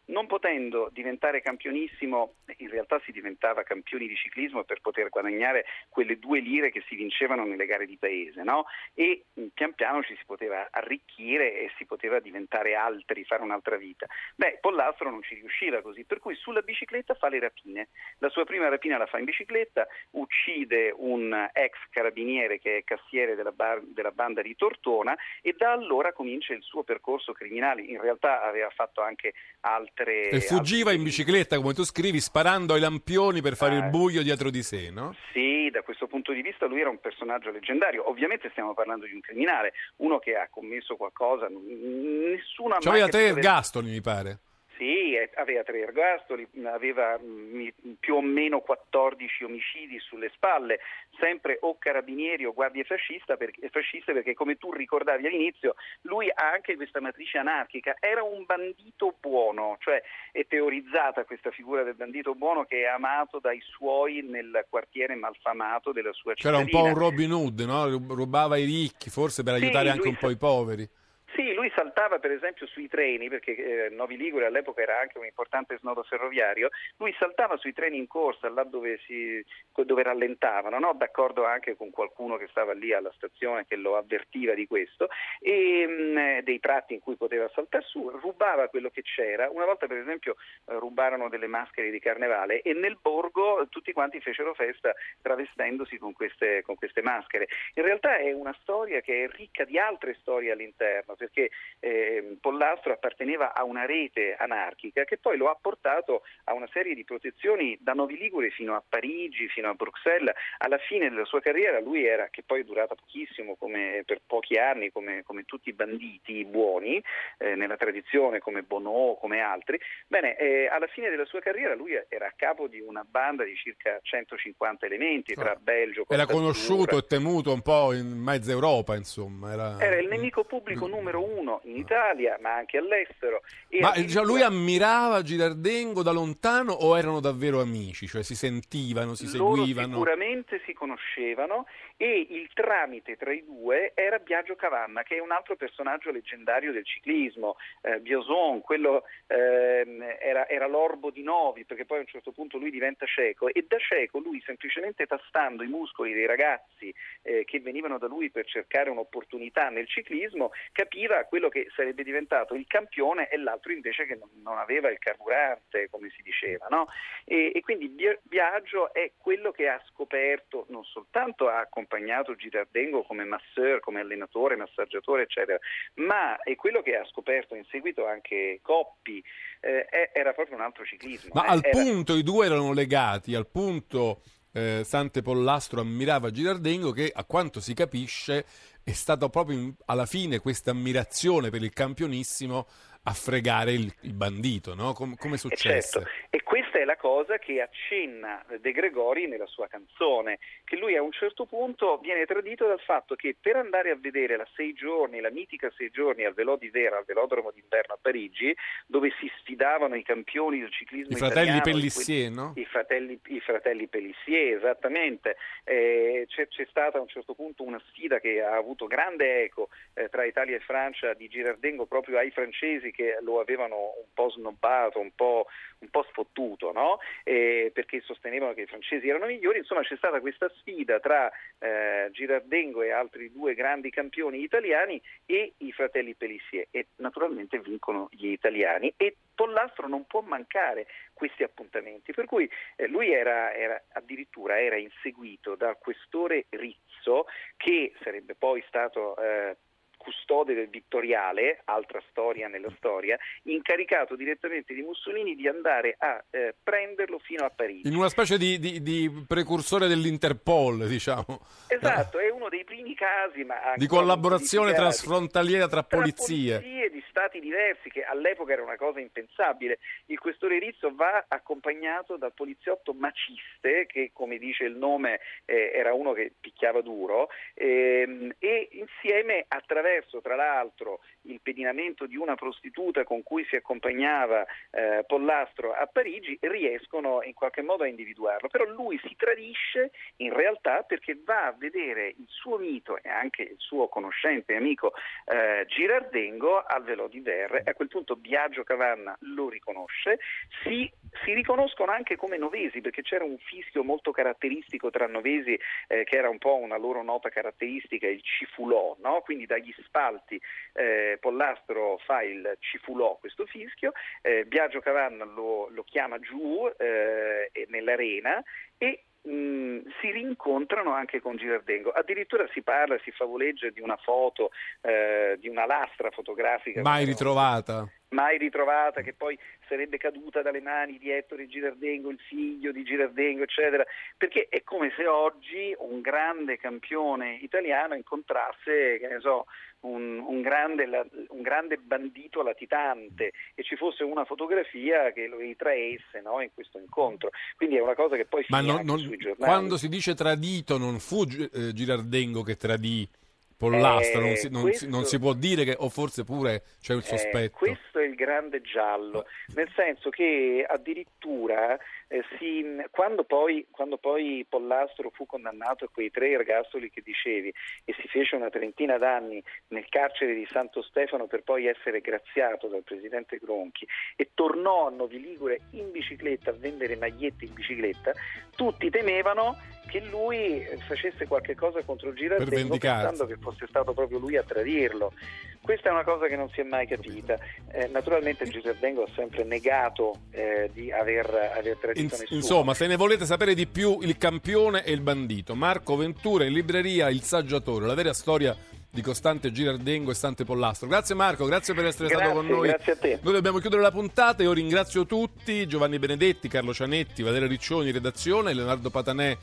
[0.07, 6.19] Non potendo diventare campionissimo, in realtà si diventava campioni di ciclismo per poter guadagnare quelle
[6.19, 8.67] due lire che si vincevano nelle gare di paese, no?
[8.95, 13.77] E mh, pian piano ci si poteva arricchire e si poteva diventare altri, fare un'altra
[13.77, 14.07] vita.
[14.37, 17.89] Beh, Pollastro non ci riusciva così, per cui sulla bicicletta fa le rapine.
[18.19, 23.35] La sua prima rapina la fa in bicicletta, uccide un ex carabiniere che è cassiere
[23.35, 27.83] della, bar- della banda di Tortona e da allora comincia il suo percorso criminale.
[27.83, 29.30] In realtà aveva fatto anche
[29.61, 30.29] altre...
[30.29, 33.89] E fuggiva in bicicletta, come tu scrivi, sparando ai lampioni per fare il Ah.
[33.89, 35.15] buio dietro di sé, no?
[35.33, 38.09] Sì, da questo punto di vista lui era un personaggio leggendario.
[38.09, 43.01] Ovviamente stiamo parlando di un criminale, uno che ha commesso qualcosa, nessuno ha Cioè mai
[43.03, 44.39] aveva tre ergastoli, mi pare.
[44.81, 47.69] Sì, eh, aveva tre ergastoli, aveva mm,
[48.01, 50.81] più o meno 14 omicidi sulle spalle,
[51.19, 55.75] sempre o carabinieri o guardie fascista perché, fasciste, perché come tu ricordavi all'inizio,
[56.05, 60.03] lui ha anche questa matrice anarchica, era un bandito buono, cioè
[60.33, 65.93] è teorizzata questa figura del bandito buono che è amato dai suoi nel quartiere malfamato
[65.93, 66.79] della sua C'era cittadina.
[66.79, 67.87] un po' un Robin Hood, no?
[67.87, 70.89] Rub- Rubava i ricchi, forse per Sì, aiutare anche un po' i poveri.
[71.35, 75.25] Sì, lui saltava per esempio sui treni, perché eh, Novi Ligure all'epoca era anche un
[75.25, 80.93] importante snodo ferroviario, lui saltava sui treni in corsa, là dove, si, dove rallentavano, no?
[80.95, 85.09] d'accordo anche con qualcuno che stava lì alla stazione che lo avvertiva di questo,
[85.39, 89.49] e mh, dei tratti in cui poteva saltare su, rubava quello che c'era.
[89.51, 90.37] Una volta per esempio
[90.67, 94.93] eh, rubarono delle maschere di carnevale e nel borgo tutti quanti fecero festa
[95.23, 97.47] travestendosi con queste, con queste maschere.
[97.75, 102.93] In realtà è una storia che è ricca di altre storie all'interno, perché eh, Pollastro
[102.93, 107.77] apparteneva a una rete anarchica che poi lo ha portato a una serie di protezioni
[107.81, 110.35] da Novi Ligure fino a Parigi, fino a Bruxelles.
[110.59, 114.57] Alla fine della sua carriera lui era, che poi è durata pochissimo, come, per pochi
[114.57, 117.03] anni, come, come tutti i banditi buoni,
[117.39, 119.79] eh, nella tradizione come Bonneau, come altri.
[120.07, 123.55] Bene, eh, alla fine della sua carriera lui era a capo di una banda di
[123.57, 128.97] circa 150 elementi tra Belgio, Era Costa conosciuto e temuto un po' in mezza Europa,
[128.97, 129.53] insomma.
[129.53, 129.81] Era...
[129.81, 133.43] era il nemico pubblico numero uno in Italia, ma anche all'estero.
[133.69, 138.07] E Ma addirittura- diciamo, lui ammirava Girardengo da lontano o erano davvero amici?
[138.07, 139.93] Cioè si sentivano, si loro seguivano?
[139.93, 141.67] sicuramente si conoscevano
[141.97, 146.73] e il tramite tra i due era Biagio Cavanna, che è un altro personaggio leggendario
[146.73, 147.57] del ciclismo.
[147.83, 152.57] Eh, Bioson, quello ehm, era, era l'orbo di Novi, perché poi a un certo punto
[152.57, 157.61] lui diventa cieco e da cieco lui semplicemente tastando i muscoli dei ragazzi eh, che
[157.61, 160.53] venivano da lui per cercare un'opportunità nel ciclismo,
[161.01, 165.89] capiva quello che sarebbe diventato il campione e l'altro invece che non, aveva il carburante,
[165.91, 166.67] come si diceva.
[166.69, 166.89] no?
[167.25, 173.03] E, e quindi Bia- Biagio è quello che ha scoperto, non soltanto ha accompagnato Girardengo
[173.03, 175.59] come masseur, come allenatore, massaggiatore, eccetera,
[175.95, 179.23] ma è quello che ha scoperto in seguito anche Coppi,
[179.61, 181.31] eh, era proprio un altro ciclismo.
[181.35, 184.21] Ma eh, al era- punto i due erano legati, al punto
[184.53, 188.45] eh, Sante Pollastro ammirava Girardengo che a quanto si capisce
[188.83, 192.67] è stata proprio alla fine questa ammirazione per il campionissimo
[193.03, 194.93] a fregare il, il bandito, no?
[194.93, 196.01] Com- come Eh, successe?
[196.01, 196.11] certo.
[196.29, 201.03] E questa è la cosa che accenna De Gregori nella sua canzone, che lui a
[201.03, 205.21] un certo punto viene tradito dal fatto che per andare a vedere la sei giorni,
[205.21, 208.55] la mitica sei giorni al Velò di Vera, al velodromo d'inverno a Parigi,
[208.87, 212.53] dove si sfidavano i campioni del ciclismo I fratelli italiano, Pellissier, no?
[212.57, 215.37] I fratelli, i fratelli Pellissier, esattamente.
[215.65, 219.69] Eh, c'è, c'è stata a un certo punto una sfida che ha avuto grande eco
[219.95, 224.31] eh, tra Italia e Francia di Girardengo proprio ai francesi che lo avevano un po'
[224.31, 225.47] snobbato, un po',
[225.79, 226.99] un po' sfottuto, no?
[227.25, 229.59] Eh, perché sostenevano che i francesi erano migliori.
[229.59, 235.55] Insomma, c'è stata questa sfida tra eh, Girardengo e altri due grandi campioni italiani e
[235.59, 242.13] i fratelli Pellissier e naturalmente vincono gli italiani e Pollastro non può mancare questi appuntamenti,
[242.13, 247.27] per cui eh, lui era, era- addirittura era inseguito dal questore Rizzo
[247.57, 249.57] che sarebbe poi stato eh,
[250.01, 256.55] custode del Vittoriale, altra storia nella storia, incaricato direttamente di Mussolini di andare a eh,
[256.63, 257.87] prenderlo fino a Parigi.
[257.87, 261.41] In una specie di, di, di precursore dell'Interpol, diciamo.
[261.69, 266.61] Esatto, è uno dei primi casi ma di collaborazione trasfrontaliera tra, tra polizie.
[266.61, 269.79] polizie di stati diversi, che all'epoca era una cosa impensabile.
[270.07, 275.93] Il questore Rizzo va accompagnato dal poliziotto maciste, che come dice il nome eh, era
[275.93, 283.05] uno che picchiava duro, ehm, e insieme attraverso tra l'altro il pedinamento di una prostituta
[283.05, 288.65] con cui si accompagnava eh, Pollastro a Parigi riescono in qualche modo a individuarlo, però
[288.65, 293.59] lui si tradisce in realtà perché va a vedere il suo mito e anche il
[293.59, 294.93] suo conoscente e amico
[295.27, 300.19] eh, Girardengo al Velo di Verre a quel punto Biagio Cavanna lo riconosce,
[300.63, 300.91] si,
[301.25, 305.59] si riconoscono anche come novesi perché c'era un fischio molto caratteristico tra novesi
[305.89, 309.21] eh, che era un po' una loro nota caratteristica, il cifulò, no?
[309.23, 310.41] quindi dagli spalti
[310.75, 313.93] eh, Pollastro fa il cifulò questo fischio,
[314.23, 318.43] eh, Biagio Cavanna lo, lo chiama giù eh, nell'arena
[318.79, 321.91] e mh, si rincontrano anche con Girardengo.
[321.91, 324.51] Addirittura si parla, si favoleggia di una foto,
[324.83, 326.81] eh, di una lastra fotografica.
[326.83, 327.89] Mai ritrovata.
[328.13, 329.39] Mai ritrovata, che poi
[329.69, 333.85] sarebbe caduta dalle mani di Ettore Girardengo, il figlio di Girardengo, eccetera,
[334.17, 339.47] perché è come se oggi un grande campione italiano incontrasse, che ne so,
[339.81, 340.85] un, un, grande,
[341.29, 346.79] un, grande, bandito latitante e ci fosse una fotografia che lo ritraesse no, in questo
[346.79, 347.31] incontro.
[347.57, 349.51] Quindi è una cosa che poi Ma non, non, sui giornali.
[349.51, 353.09] quando si dice tradito non fu eh, Girardengo che tradì
[353.57, 356.63] Pollastro, Eh, non, si, non, questo- si, non si può dire che, o forse pure
[356.81, 357.59] c'è il Eh, sospetto.
[357.59, 361.79] questo è il grande giallo, nel senso che addirittura
[362.11, 367.55] eh, si- quando, poi, quando poi Pollastro fu condannato a quei tre ergastoli che dicevi
[367.85, 372.67] e si fece una trentina d'anni nel carcere di Santo Stefano per poi essere graziato
[372.67, 378.13] dal presidente Gronchi e tornò a Novi Ligure in bicicletta a vendere magliette in bicicletta,
[378.57, 379.57] tutti temevano
[379.91, 383.07] che lui eh, facesse qualche cosa contro vendicarsi.
[383.07, 385.13] pensando che fosse stato proprio lui a tradirlo.
[385.61, 387.37] Questa è una cosa che non si è mai capita.
[387.73, 392.27] Eh, naturalmente Girardengo ha sempre negato eh, di aver, aver tradito Nessuno.
[392.31, 395.55] insomma, se ne volete sapere di più, il campione e il bandito.
[395.55, 398.57] Marco Ventura in libreria Il Saggiatore, la vera storia
[398.93, 400.89] di Costante Girardengo e Sante Pollastro.
[400.89, 402.69] Grazie Marco, grazie per essere stato Grazie, con noi.
[402.69, 403.19] grazie a te.
[403.23, 404.43] Noi dobbiamo chiudere la puntata.
[404.43, 409.37] Io ringrazio tutti: Giovanni Benedetti, Carlo Cianetti, Valeria Riccioni, redazione, Leonardo Patanè.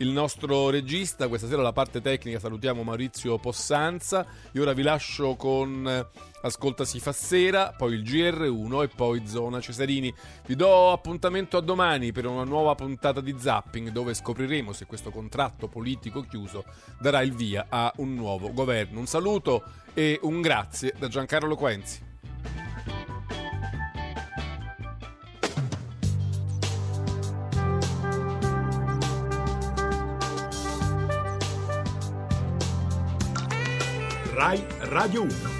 [0.00, 4.24] Il nostro regista, questa sera la parte tecnica salutiamo Maurizio Possanza.
[4.52, 6.06] Io ora vi lascio con eh,
[6.40, 10.14] Ascolta si fa sera, poi il GR1 e poi Zona Cesarini.
[10.46, 15.10] Vi do appuntamento a domani per una nuova puntata di Zapping dove scopriremo se questo
[15.10, 16.64] contratto politico chiuso
[17.00, 19.00] darà il via a un nuovo governo.
[19.00, 19.64] Un saluto
[19.94, 22.07] e un grazie da Giancarlo Quenzi.
[34.38, 35.57] Rai Radio 1.